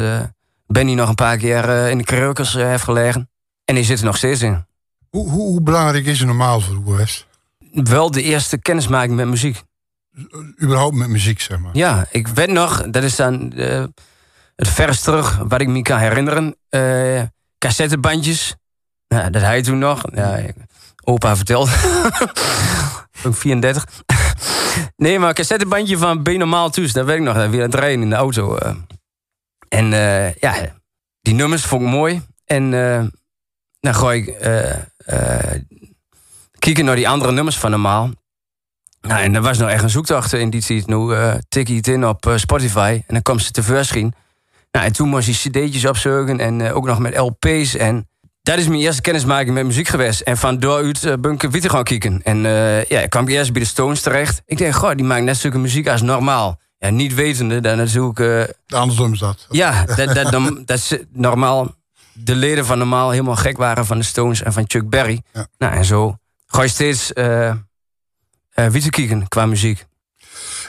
[0.72, 3.30] Benny nog een paar keer uh, in de kreukels uh, heeft gelegen.
[3.64, 4.66] En die zit er nog steeds in.
[5.08, 7.26] Hoe, hoe, hoe belangrijk is het normaal voor West?
[7.72, 9.62] Wel de eerste kennismaking met muziek.
[10.62, 11.70] Überhaupt met muziek, zeg maar.
[11.76, 13.84] Ja, ik weet nog, dat is dan uh,
[14.56, 16.56] het verst terug wat ik me kan herinneren.
[17.58, 18.54] cassettebandjes.
[19.08, 20.02] Nou, dat hij toen nog.
[20.14, 20.40] Ja,
[21.04, 21.70] opa vertelde.
[23.22, 23.84] ik 34.
[24.96, 26.92] nee, maar cassettebandje van B Normaal Toes.
[26.92, 27.34] Dat weet ik nog.
[27.34, 28.58] Weer aan het rijden in de auto.
[29.70, 30.54] En uh, ja,
[31.20, 32.22] die nummers vond ik mooi.
[32.44, 33.02] En uh,
[33.80, 34.74] dan gooi ik uh,
[36.58, 38.10] kijken naar die andere nummers van normaal.
[39.00, 40.86] Nou, en er was nou echt een zoektocht in die tijd.
[40.86, 44.14] Nu uh, tik je het in op Spotify en dan kwam ze tevoorschijn.
[44.70, 47.76] Nou, en toen moest je cd'tjes opzoeken en ook nog met LP's.
[47.76, 48.08] En
[48.42, 50.20] dat is mijn eerste kennismaking met muziek geweest.
[50.20, 52.22] En van daaruit uh, ben ik gaan kijken.
[52.22, 52.38] En
[52.88, 54.42] ja, ik kwam eerst bij de Stones terecht.
[54.46, 58.18] Ik denk, goh, die maken net zulke muziek als normaal ja, niet wetende, dan natuurlijk...
[58.18, 59.46] Uh, Andersom is dat.
[59.50, 61.74] Ja, dat, dat, dan, dat is normaal...
[62.12, 65.22] De leden van normaal helemaal gek waren van de Stones en van Chuck Berry.
[65.58, 66.16] Nou, en zo
[66.46, 67.52] ga je steeds uh,
[68.54, 69.86] uh, qua muziek.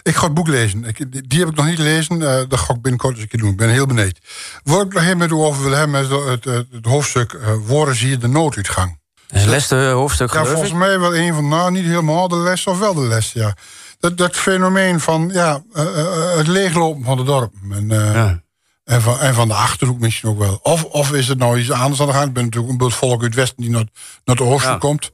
[0.04, 0.84] Ik ga het boek lezen.
[0.84, 2.22] Ik, die- die heb ik nog niet gelezen.
[2.22, 3.50] eh, dat ga ik binnenkort eens een keer doen.
[3.50, 4.20] Ik ben heel benieuwd.
[4.64, 6.02] Waar ik nog even met u over wil hebben...
[6.02, 7.34] is het, het, het hoofdstuk...
[7.34, 9.00] eh Worden zie je de nooduitgang?
[9.28, 11.48] Dat is het laatste hoofdstuk, Ja, volgens mij wel een van...
[11.48, 13.56] Nou, niet helemaal de les, of wel de les, ja.
[14.02, 17.54] Dat, dat fenomeen van ja, eh, eh, het leeglopen van de dorp.
[17.72, 18.42] En, eh, Ja.
[18.84, 20.60] en, van, en van de Achterhoek misschien ook wel.
[20.64, 22.28] Of, of is het nou iets anders aan de gang?
[22.28, 23.86] Ik ben natuurlijk een bult volk uit het Westen die naar,
[24.26, 24.78] naar het oosten Ja.
[24.78, 25.12] komt.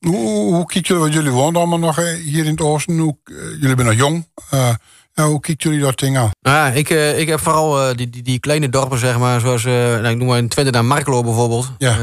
[0.00, 2.98] Hoe, hoe kijkt jullie, jullie wonen allemaal nog eh, hier in het oosten.
[2.98, 4.28] Hoe, eh, jullie zijn nog jong.
[5.16, 6.30] Ja, hoe kijken jullie dat ding aan?
[6.40, 9.40] Nou ja, ik, eh, ik heb vooral eh, die, die, die kleine dorpen, zeg maar,
[9.40, 11.72] zoals, eh, nou, ik noem maar in Twente naar Markelo bijvoorbeeld.
[11.78, 11.96] Ja.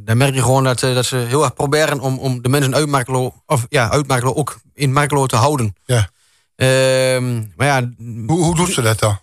[0.00, 2.86] Daar merk je gewoon dat, dat ze heel erg proberen om, om de mensen uit
[2.86, 5.76] Markelo, of ja, uit Markelo ook in Markelo te houden.
[5.84, 6.08] Ja.
[6.56, 7.90] Ehm, maar ja,
[8.26, 9.18] Hoe, hoe doet ze dat dan?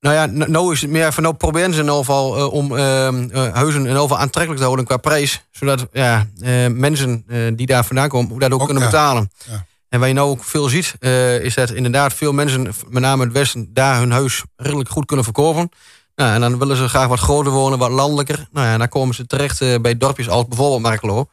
[0.00, 3.28] nou ja, nou is het meer van nou proberen ze in ieder geval om ehm,
[3.30, 5.44] eh, huizen in ieder geval aantrekkelijk te houden qua prijs.
[5.50, 6.26] Zodat ja,
[6.68, 7.24] mensen
[7.56, 8.90] die daar vandaan komen, dat ook, Ook, kunnen ja.
[8.90, 9.30] betalen.
[9.50, 9.66] Ja.
[9.94, 13.22] En wat je nou ook veel ziet, eh, is dat inderdaad veel mensen, met name
[13.22, 15.68] in het Westen, daar hun huis redelijk goed kunnen verkopen.
[16.14, 18.46] Nou, en dan willen ze graag wat groter wonen, wat landelijker.
[18.52, 21.14] Nou ja, en dan komen ze terecht eh, bij dorpjes als bijvoorbeeld Markelo.
[21.14, 21.26] Nou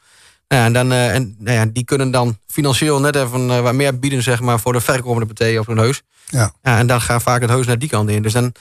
[0.48, 3.98] ja, en dan, eh, en, nou ja, die kunnen dan financieel net even wat meer
[3.98, 6.02] bieden zeg maar, voor de verkomende partijen op hun huis.
[6.26, 6.52] Ja.
[6.62, 8.22] Ja, en dan gaat vaak het huis naar die kant in.
[8.22, 8.52] Dus dan,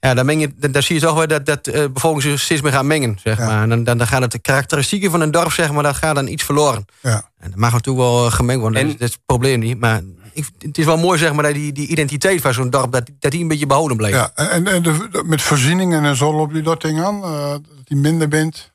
[0.00, 2.40] ja, dan, meng je, dan, dan zie je toch wel dat, dat eh bevolking zich
[2.40, 3.18] steeds meer gaat mengen.
[3.22, 3.46] Zeg Ja.
[3.46, 3.62] maar.
[3.62, 6.14] En dan, dan, dan gaan het de karakteristieken van een dorp, zeg maar, dat gaat
[6.14, 6.84] dan iets verloren.
[7.02, 7.30] Ja.
[7.38, 9.80] En dat mag natuurlijk wel eh, gemengd worden, dat, is, dat is het probleem niet.
[9.80, 10.00] Maar
[10.32, 13.10] ik, het is wel mooi, zeg maar, dat die, die identiteit van zo'n dorp, dat,
[13.18, 14.16] dat die een beetje behouden blijft.
[14.16, 17.22] Ja, en, en de, met voorzieningen en zo loopt u dat ding aan?
[17.22, 18.72] eh, dat die minder bent?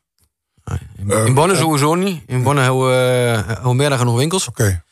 [0.98, 2.22] In, Eh, in Bonn sowieso niet.
[2.28, 4.48] In Bonn hebben we uh, meer dan genoeg winkels.
[4.48, 4.84] Oké.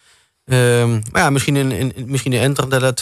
[0.46, 3.00] Ehm, maar ja, misschien in, in, misschien in Enter dat dat...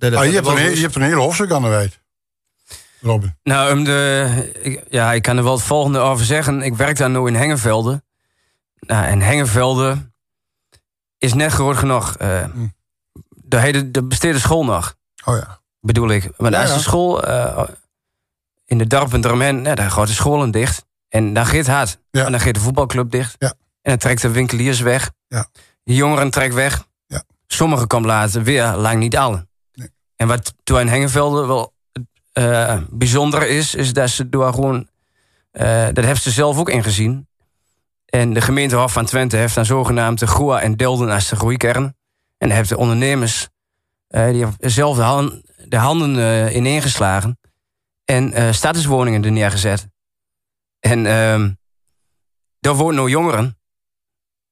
[0.00, 0.76] dat, dat Ah, je, hebt een, zo heel- is.
[0.76, 2.00] je hebt een hele hoofdstuk aan de wijd.
[3.00, 3.36] Robin.
[3.42, 6.62] Nou, de, ik, ja, ik kan er wel het volgende over zeggen.
[6.62, 8.02] Ik werk daar nu in Hengevelde.
[8.80, 10.10] Nou, en Hengevelde
[11.18, 12.16] is net groot genoeg.
[12.16, 12.66] eh Hm.
[13.28, 14.94] de, hele, de besteedde school nog,
[15.24, 15.60] Oh ja.
[15.80, 16.30] bedoel ik.
[16.36, 16.76] Want Ja, als ja.
[16.76, 17.68] de school eh,
[18.64, 20.84] in de dorpen eromheen, nou, dan gaat de scholen dicht.
[21.08, 21.98] En dan gaat het hard.
[22.10, 22.24] Ja.
[22.24, 23.36] En dan gaat de voetbalclub dicht.
[23.38, 23.48] Ja.
[23.82, 25.10] En dan trekt de winkeliers weg.
[25.28, 25.46] Ja.
[25.82, 26.84] De jongeren trekken weg.
[27.06, 27.22] Ja.
[27.46, 29.48] Sommigen komen later weer, lang niet allen.
[30.20, 31.72] En wat toen in Hengevelde wel
[32.32, 34.88] eh bijzonder is, is dat ze door gewoon...
[35.50, 37.28] eh, dat heeft ze zelf ook ingezien.
[38.04, 41.96] En de gemeentehof van Twente heeft dan zogenaamd de Goa en Delden als de groeikern.
[42.38, 43.48] En heeft de ondernemers
[44.06, 47.38] eh, die zelf de, han- de handen ineengeslagen.
[48.04, 49.88] En statuswoningen er neergezet.
[50.80, 51.50] En ehm
[52.60, 53.58] daar wonen nu jongeren.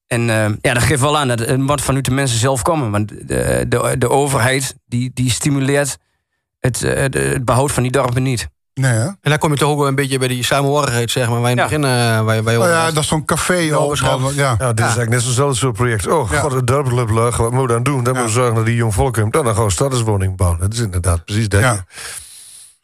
[0.09, 2.91] En ehm, ja, dat geeft wel aan dat het moet vanuit de mensen zelf komen.
[2.91, 5.99] Want de, de, de overheid die, die stimuleert
[6.61, 8.49] het, eh, het behoud van die dorpen niet.
[8.75, 9.05] Nee, hè?
[9.07, 11.41] En dan kom je toch ook wel een beetje bij die samenhorigheid, zeg maar.
[11.41, 11.79] Waar je in het Ja.
[11.79, 11.97] begin...
[11.99, 13.55] eh, waar je, waar je Oh over ja, dat is zo'n café.
[13.55, 13.87] Ja,
[14.35, 14.55] ja.
[14.59, 16.07] Ja, dit is eigenlijk net zo'nzelfde soort project.
[16.07, 16.41] Oh, Ja.
[16.41, 17.37] god, het dorp loopt leeg.
[17.37, 18.05] Wat moeten we dan doen?
[18.05, 19.33] Dan moeten we zorgen dat die jong volk komt.
[19.33, 20.61] Dan gaan we een statuswoning bouwen.
[20.61, 21.61] Dat is inderdaad precies dat.
[21.61, 21.85] Ja.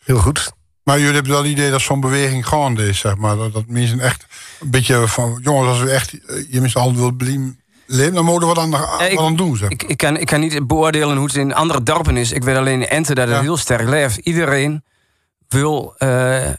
[0.04, 0.52] Heel goed.
[0.84, 3.36] Maar jullie hebben wel het idee dat zo'n beweging gaande is, zeg maar.
[3.36, 4.26] Dat, dat mensen echt
[4.60, 5.38] een beetje van...
[5.42, 7.58] Jongens, als we echt eh, je mensen al wil blijven
[7.88, 10.26] dan moeten we wat aan, Ja, ik- wat aan doen, zeg Ik, ik, kan, ik
[10.26, 12.32] kan niet beoordelen hoe het in andere dorpen is.
[12.32, 13.42] Ik weet alleen in Ente dat het Ja.
[13.42, 14.16] heel sterk leeft.
[14.16, 14.84] Iedereen
[15.48, 16.08] wil eh,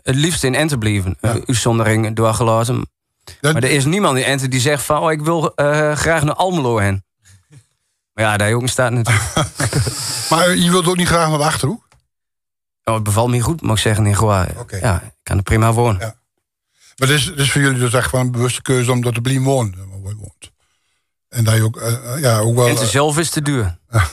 [0.04, 1.18] het liefst in Ente blijven.
[1.22, 1.36] Ja.
[1.36, 2.90] Uh, uitzondering doorgelaten.
[3.42, 4.98] Dat- Maar er is niemand in Ente die zegt van...
[5.02, 7.04] oh, ik wil eh, graag naar Almelo heen.
[8.14, 9.26] Maar ja, daar ook een staat natuurlijk.
[10.30, 11.85] Maar je wilt ook niet graag naar de Achterhoek?
[12.86, 14.48] Oh, het bevalt me goed, moet ik zeggen, in Goa.
[14.82, 16.00] Ja, ik kan er prima wonen.
[16.00, 16.16] Ja.
[16.96, 18.92] Maar het is, het is voor jullie dus echt wel een bewuste keuze...
[18.92, 20.52] om dat te blijven wonen, waar je woont.
[21.30, 22.68] En dat je ook, eh, eh, ja, ook wel...
[22.68, 23.78] Ente zelf is te duur.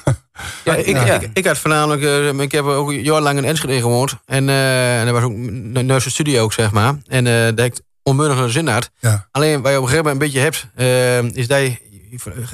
[0.64, 1.20] Ja, ik, ja.
[1.20, 4.14] Ik, ik had voornamelijk, eh, ik heb ook jarenlang in Enschede gewoond.
[4.27, 6.95] En, eh, en dat was ook een Neuse studio ook, zeg maar.
[7.07, 8.91] En eh dat ik onmunnig een zin had.
[8.99, 9.29] Ja.
[9.31, 11.91] Alleen wat je op een gegeven moment een beetje hebt, eh, is dat je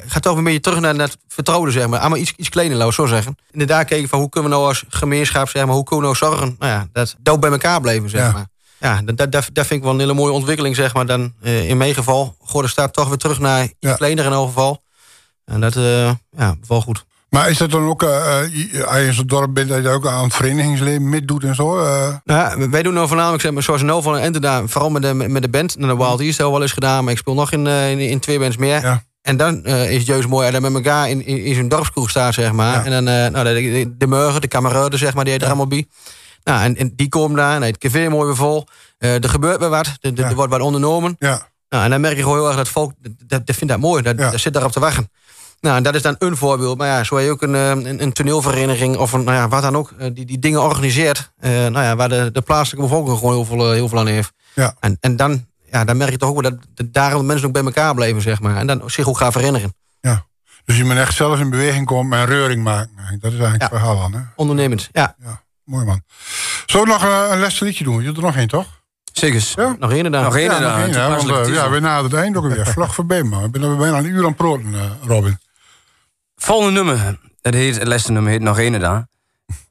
[0.07, 1.99] gaat toch een beetje terug naar, naar het vertrouwde, zeg maar.
[2.01, 3.37] Allemaal iets, iets kleiner, laat zo zeggen.
[3.51, 6.33] Inderdaad kijken van hoe kunnen we nou als gemeenschap, zeg maar, hoe kunnen we nou
[6.33, 8.33] zorgen nou ja, dat dat bij elkaar blijven, zeg Ja.
[8.33, 8.47] maar.
[8.81, 11.07] Ja, dat, dat, dat, vind ik wel een hele mooie ontwikkeling, zeg maar.
[11.07, 13.95] Dan eh, in mijn geval, goh, de staat toch weer terug naar iets Ja.
[13.95, 14.83] kleiner in elk geval.
[15.45, 17.05] En dat, eh ja, wel goed.
[17.31, 19.69] Maar is dat dan ook, je- als je in zo'n dorp bent...
[19.69, 21.75] dat je ook aan het verenigingsleven meedoet en zo?
[21.77, 25.03] Nou, ja, wij doen nou voornamelijk, zeg maar, zoals in van en gedaan, vooral met
[25.03, 25.79] de, met de band.
[25.79, 28.19] Nou, de Wild East we wel eens gedaan, maar ik speel nog in, in, in
[28.21, 28.81] twee bands meer.
[28.83, 29.03] Ja.
[29.29, 32.11] En dan eh, is het juist mooi dat met elkaar in, in, in zo'n dorpskroeg
[32.11, 32.75] staat, zeg maar.
[32.75, 32.85] Ja.
[32.85, 35.67] En dan eh, nou, de, de, de Murgen, de kameraden, zeg maar, die er allemaal
[35.67, 35.87] bij.
[36.45, 38.67] Nou, en, en die komen daar, en het café mooi weer vol.
[38.99, 40.35] Eh, er gebeurt weer wat, er, Ja.
[40.35, 41.17] wordt wat ondernomen.
[41.19, 41.49] ja.
[41.69, 42.93] Nou, en dan merk je gewoon heel erg dat volk,
[43.27, 44.31] dat, dat, vindt dat mooi, dat, Ja.
[44.31, 45.11] dat zit daarop te wachten.
[45.61, 46.79] Nou, en dat is dan een voorbeeld.
[46.79, 49.63] Maar ja, zo heb je ook een, een, een toneelvereniging of een, nou ja, wat
[49.63, 51.31] dan ook, die, die dingen organiseert.
[51.41, 54.33] nou ja, waar de, de plaatselijke bevolking gewoon heel veel, heel veel aan heeft.
[54.55, 54.75] Ja.
[54.81, 57.53] En, en dan, ja, dan merk je toch ook wel dat, dat daarom mensen ook
[57.53, 58.57] bij elkaar blijven, zeg maar.
[58.57, 59.75] En dan zich ook gaan verenigingen.
[60.65, 62.91] Dus je moet echt zelf in beweging komen en reuring maken.
[63.21, 63.69] Dat is eigenlijk Ja.
[63.69, 64.13] het verhaal aan.
[64.13, 64.21] Hè?
[64.37, 64.89] Ondernemend.
[64.93, 65.17] Ja,
[65.65, 66.03] Mooi man.
[66.67, 67.99] Zullen we nog eh, een laatste liedje doen?
[68.01, 68.67] Je doet er nog één, toch?
[69.13, 69.53] Zeker.
[69.55, 69.77] Ja?
[69.79, 70.25] nog één inderdaad.
[70.25, 71.19] Nog één Ja, nog inderdaad.
[71.21, 72.67] één, hè, want eh, ja, we naderen het eind ook alweer.
[72.67, 73.45] Vlag voorbij, man.
[73.45, 75.39] Ik ben er bijna een uur aan het proten, eh, Robin.
[76.37, 79.07] Volgende nummer, dat heet, het laatste nummer heet Nog Ene daar.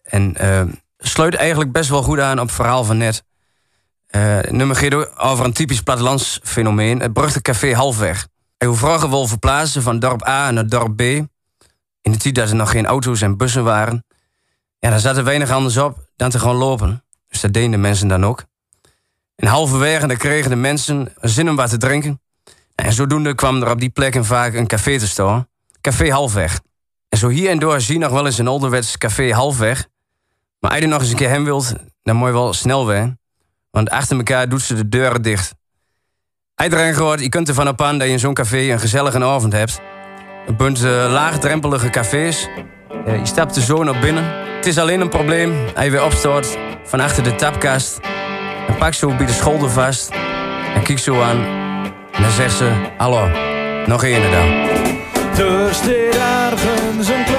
[0.04, 0.62] En eh,
[0.98, 3.24] sluit eigenlijk best wel goed aan op het verhaal van net.
[4.08, 7.00] Het nummer ook over een typisch plattelandsfenomeen.
[7.00, 8.28] Het beruchte café Halfweg.
[8.58, 11.02] En hoe vragen wil verplaatsen van dorp A naar dorp B.
[11.02, 14.06] In de tijd dat er nog geen auto's en bussen waren.
[14.80, 17.04] Ja, daar zat er weinig anders op dan te gewoon lopen.
[17.28, 18.44] Dus dat deden de mensen dan ook.
[19.36, 22.22] En halverwege dan kregen de mensen zin om wat te drinken.
[22.76, 25.48] En zodoende kwam er op die plekken vaak een café te staan.
[25.82, 26.60] Café Halfweg.
[27.10, 29.88] En zo hier en door zie je nog wel eens een ouderwets café halfweg.
[30.60, 33.20] Maar als je nog eens een keer heen wilt, dan moet je wel snel zijn.
[33.72, 35.54] Want achter elkaar doet ze de deuren dicht.
[36.64, 39.54] Iedereen gehoord, je kunt ervan op aan dat je in zo'n café een gezellige avond
[39.54, 39.82] hebt.
[40.48, 42.48] Een bunt eh, laagdrempelige cafés.
[43.06, 44.24] Eh, je stapt er zo naar binnen.
[44.56, 48.00] Het is alleen een probleem je weer opstort van achter de tapkast.
[48.68, 50.12] En pak zo bij de schouder vast.
[50.76, 51.46] En kijk zo aan.
[52.12, 53.28] En dan zegt ze, hallo,
[53.86, 54.48] nog één dan.
[56.98, 57.37] Een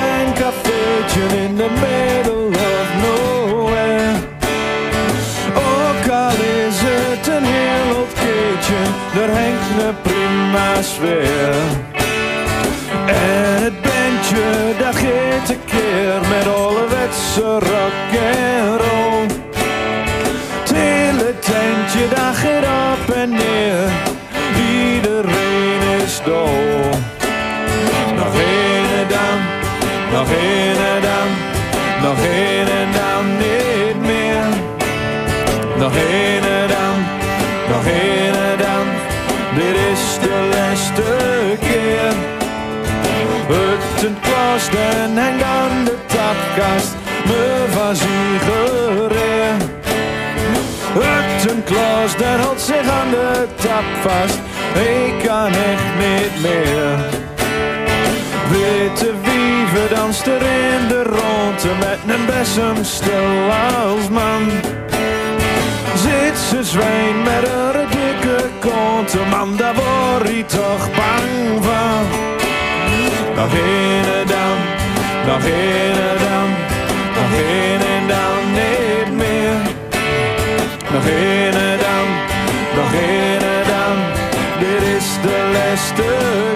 [9.23, 11.55] er hangt een prima sfeer.
[13.07, 19.27] En het bandje, dat gaat tekeer met ouderwetse rock en roll.
[20.61, 23.89] Het hele tentje, dat gaat op en neer,
[24.71, 26.91] iedereen is dol.
[28.17, 29.39] Nog een dan,
[30.13, 31.29] nog een dan,
[32.03, 34.47] nog een dan niet meer.
[35.79, 36.48] Nog een
[44.71, 46.95] dan hangt aan de tapkast,
[47.25, 49.57] me van sigareer.
[50.99, 54.39] Het een klas, dan houdt zich aan de tap vast,
[54.75, 57.27] ik kan echt niet meer.
[58.51, 63.51] Witte wieven danst er in de ronde met een bessem stil
[63.85, 64.51] als man.
[65.95, 72.27] Zit ze zwijn met een dikke kont, man daar word ik toch bang van.
[73.37, 74.28] Nog een dan,
[75.29, 76.49] nog een dan,
[77.17, 79.59] nog een dan niet meer.
[80.93, 82.07] Nog een dan,
[82.77, 83.39] nog een
[83.71, 83.97] dan,
[84.59, 86.48] dit is de laatste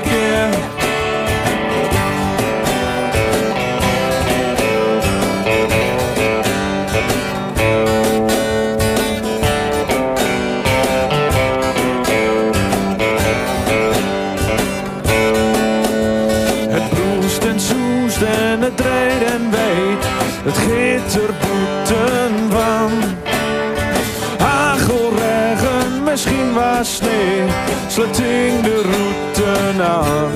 [27.92, 30.32] sluiting de route aan.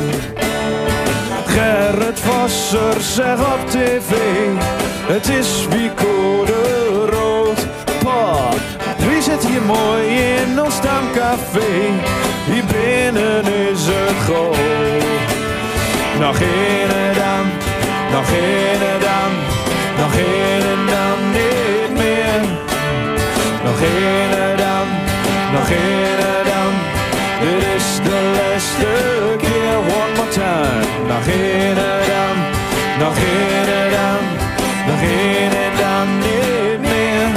[1.47, 4.13] Gerrit Vosser zegt op tv,
[5.07, 6.53] het is wie code
[7.11, 7.67] rood.
[8.05, 8.49] Pa,
[9.09, 11.73] wie zit hier mooi in ons stamcafé?
[12.51, 14.57] Hier binnen is het groot.
[16.21, 17.47] Nog een dan,
[18.13, 19.31] nog een dan,
[19.99, 22.41] nog een dan niet meer.
[23.65, 24.87] Nog een dan,
[25.53, 26.16] nog een
[29.39, 29.77] keer.
[29.79, 30.87] One more time.
[31.07, 32.37] Nog een dan,
[32.99, 34.23] nog een dan,
[34.87, 37.29] nog een dan niet meer.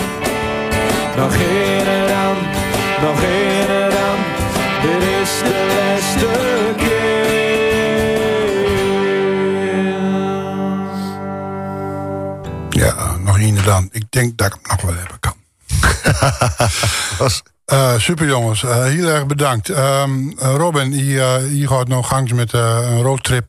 [1.17, 2.37] Nog een dan,
[3.01, 4.17] nog een dan,
[4.81, 6.27] dit is de laatste
[6.77, 7.07] keer.
[12.69, 13.89] Ja, nog één dan.
[13.91, 15.33] Ik denk dat ik hem nog wel hebben kan.
[17.19, 19.69] Was- Eh, super jongens, Eh, heel erg bedankt.
[19.69, 23.47] Ehm, eh, Robin, je, eh, je gaat nog gangs met een roadtrip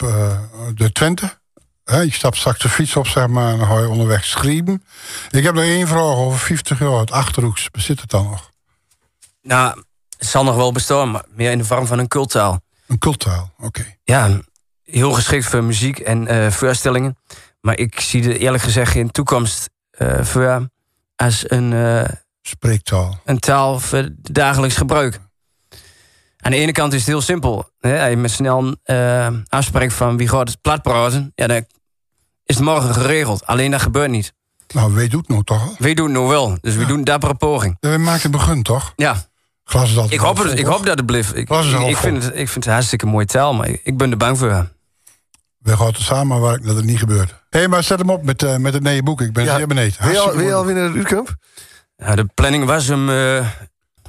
[0.75, 1.39] de Twente.
[1.85, 4.85] Hè, je stapt straks de fiets op, zeg maar, en dan ga je onderweg schrijven.
[5.31, 7.71] Ik heb nog één vraag over 50 jaar, het Achterhoeks.
[7.71, 8.51] Bezit het dan nog?
[9.43, 9.83] Nou,
[10.18, 12.61] het zal nog wel bestaan, maar meer in de vorm van een culttaal.
[12.87, 13.97] Een culttaal, oké.
[14.05, 14.41] Ja,
[14.85, 17.16] heel geschikt voor muziek en voorstellingen.
[17.61, 20.68] Maar ik zie er eerlijk gezegd geen toekomst eh, voor
[21.16, 21.73] als een,
[22.51, 23.20] Spreektaal.
[23.24, 25.20] een taal voor het dagelijks gebruik.
[26.38, 27.70] Aan de ene kant is het heel simpel.
[27.80, 28.01] Hè?
[28.01, 31.64] Als je met snel eh afspreekt van wie gaat het plat praten, ja, dan
[32.44, 33.46] is het morgen geregeld.
[33.46, 34.32] Alleen dat gebeurt niet.
[34.74, 35.78] Nou, weet doet nou toch?
[35.78, 37.76] Wij doen het nou wel, dus we doen een dappere poging.
[37.80, 38.92] Ja, We maken het begin, toch?
[38.96, 39.16] Ja,
[39.64, 41.36] Glas is altijd ik hoop, het, ik hoop dat het blijft.
[41.36, 43.80] Ik, Was het ik, vind het, ik vind het een hartstikke mooie taal, maar ik,
[43.84, 44.68] ik ben er bang voor.
[45.59, 47.30] We gaan het samenwerken dat het niet gebeurt.
[47.51, 49.20] Hé, hey, maar zet hem op met, uh, met het nieuwe boek.
[49.20, 49.57] Ik ben Ja.
[49.57, 49.98] zeer benieuwd.
[49.98, 51.34] Wil je al, Hartstikke weer naar het Uitkamp?
[52.01, 53.46] Ja, de planning was om eh,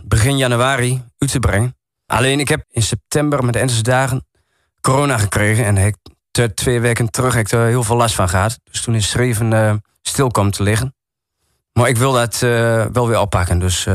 [0.03, 1.75] begin januari uit te brengen.
[2.05, 4.25] Alleen ik heb in september met de dagen
[4.81, 5.65] corona gekregen.
[5.65, 5.95] En ik
[6.55, 8.59] twee weken terug heb ik er heel veel last van gehad.
[8.63, 10.95] Dus toen is schreven eh, stil komen te liggen.
[11.73, 13.59] Maar ik wil dat eh, wel weer oppakken.
[13.59, 13.87] Dus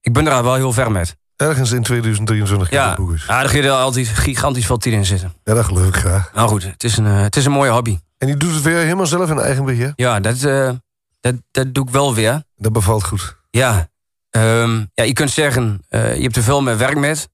[0.00, 1.16] ik ben er al wel heel ver met.
[1.36, 3.20] Ergens in 2023 gaat Ja, het boek uit.
[3.20, 5.32] ja daar gaat er altijd gigantisch veel tijd in zitten.
[5.44, 6.32] Ja, dat geloof ik graag.
[6.32, 7.98] Nou goed, het is een, het is een mooie hobby.
[8.18, 9.92] En die doet het weer helemaal zelf in eigen beheer.
[9.96, 10.40] Ja, dat,
[11.20, 12.42] dat, dat doe ik wel weer.
[12.56, 13.37] Dat bevalt goed.
[13.50, 13.88] Ja,
[14.30, 17.28] ehm, ja je kunt zeggen, eh, je hebt er veel meer werk met.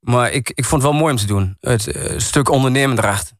[0.00, 1.56] Maar ik, ik vond het wel mooi om te doen.
[1.60, 3.36] Het eh, stuk ondernemen erachter.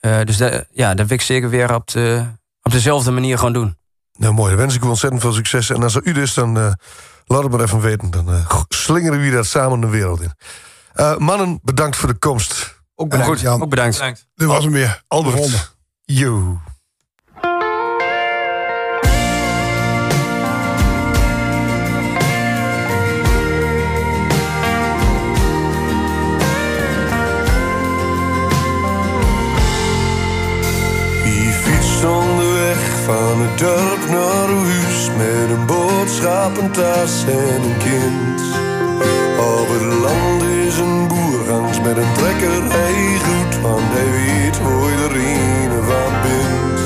[0.00, 2.26] Eh, dus dat, ja, dat wil ik zeker weer op, de,
[2.62, 3.76] op dezelfde manier gewoon doen.
[4.18, 5.70] Nou mooi, dan wens ik u ontzettend veel succes.
[5.70, 6.72] En als er u dus, dan eh,
[7.24, 8.10] laat het maar even weten.
[8.10, 10.32] Dan eh, slingeren we dat samen de wereld in.
[10.92, 12.76] Eh, mannen, bedankt voor de komst.
[12.94, 13.62] Ook bedankt, Goed, Jan.
[13.62, 13.96] ook bedankt.
[13.96, 14.26] Bedankt.
[14.34, 15.02] Dit was hem weer.
[15.06, 15.76] Albert.
[31.98, 38.40] Fietst onderweg van het dorp naar huis met een boodschappentas en een kind?
[39.38, 44.56] Op het land is een boer gangs met een trekker, hij goed, want hij weet
[44.56, 46.78] hoe je er een van bent.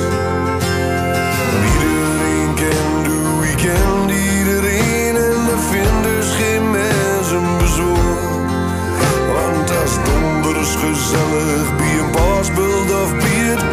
[1.73, 3.07] Iedereen kent
[3.51, 8.41] ik kent iedereen en er vindt dus geen mensen bezwaar.
[9.35, 13.65] Want als donders gezellig bij een pasbult of bij het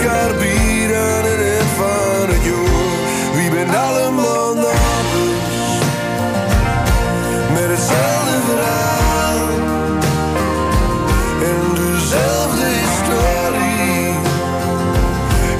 [12.10, 14.14] dezelfde historie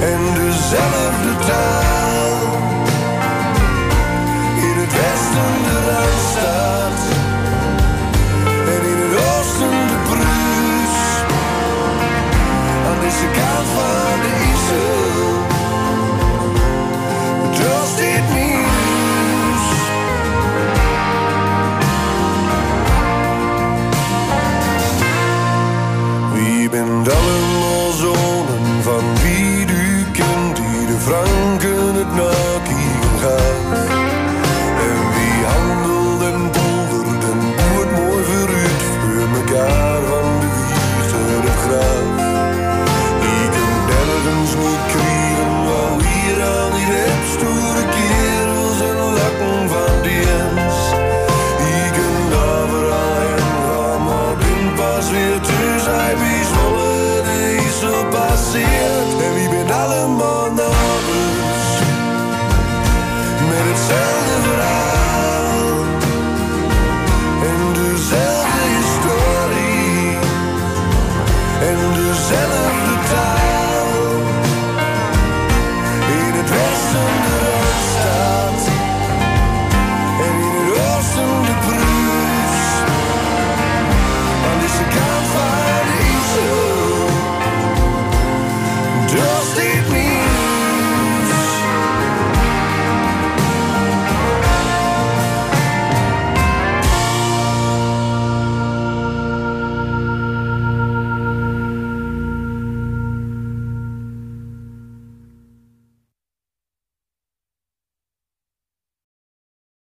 [0.00, 1.79] en dezelfde taal.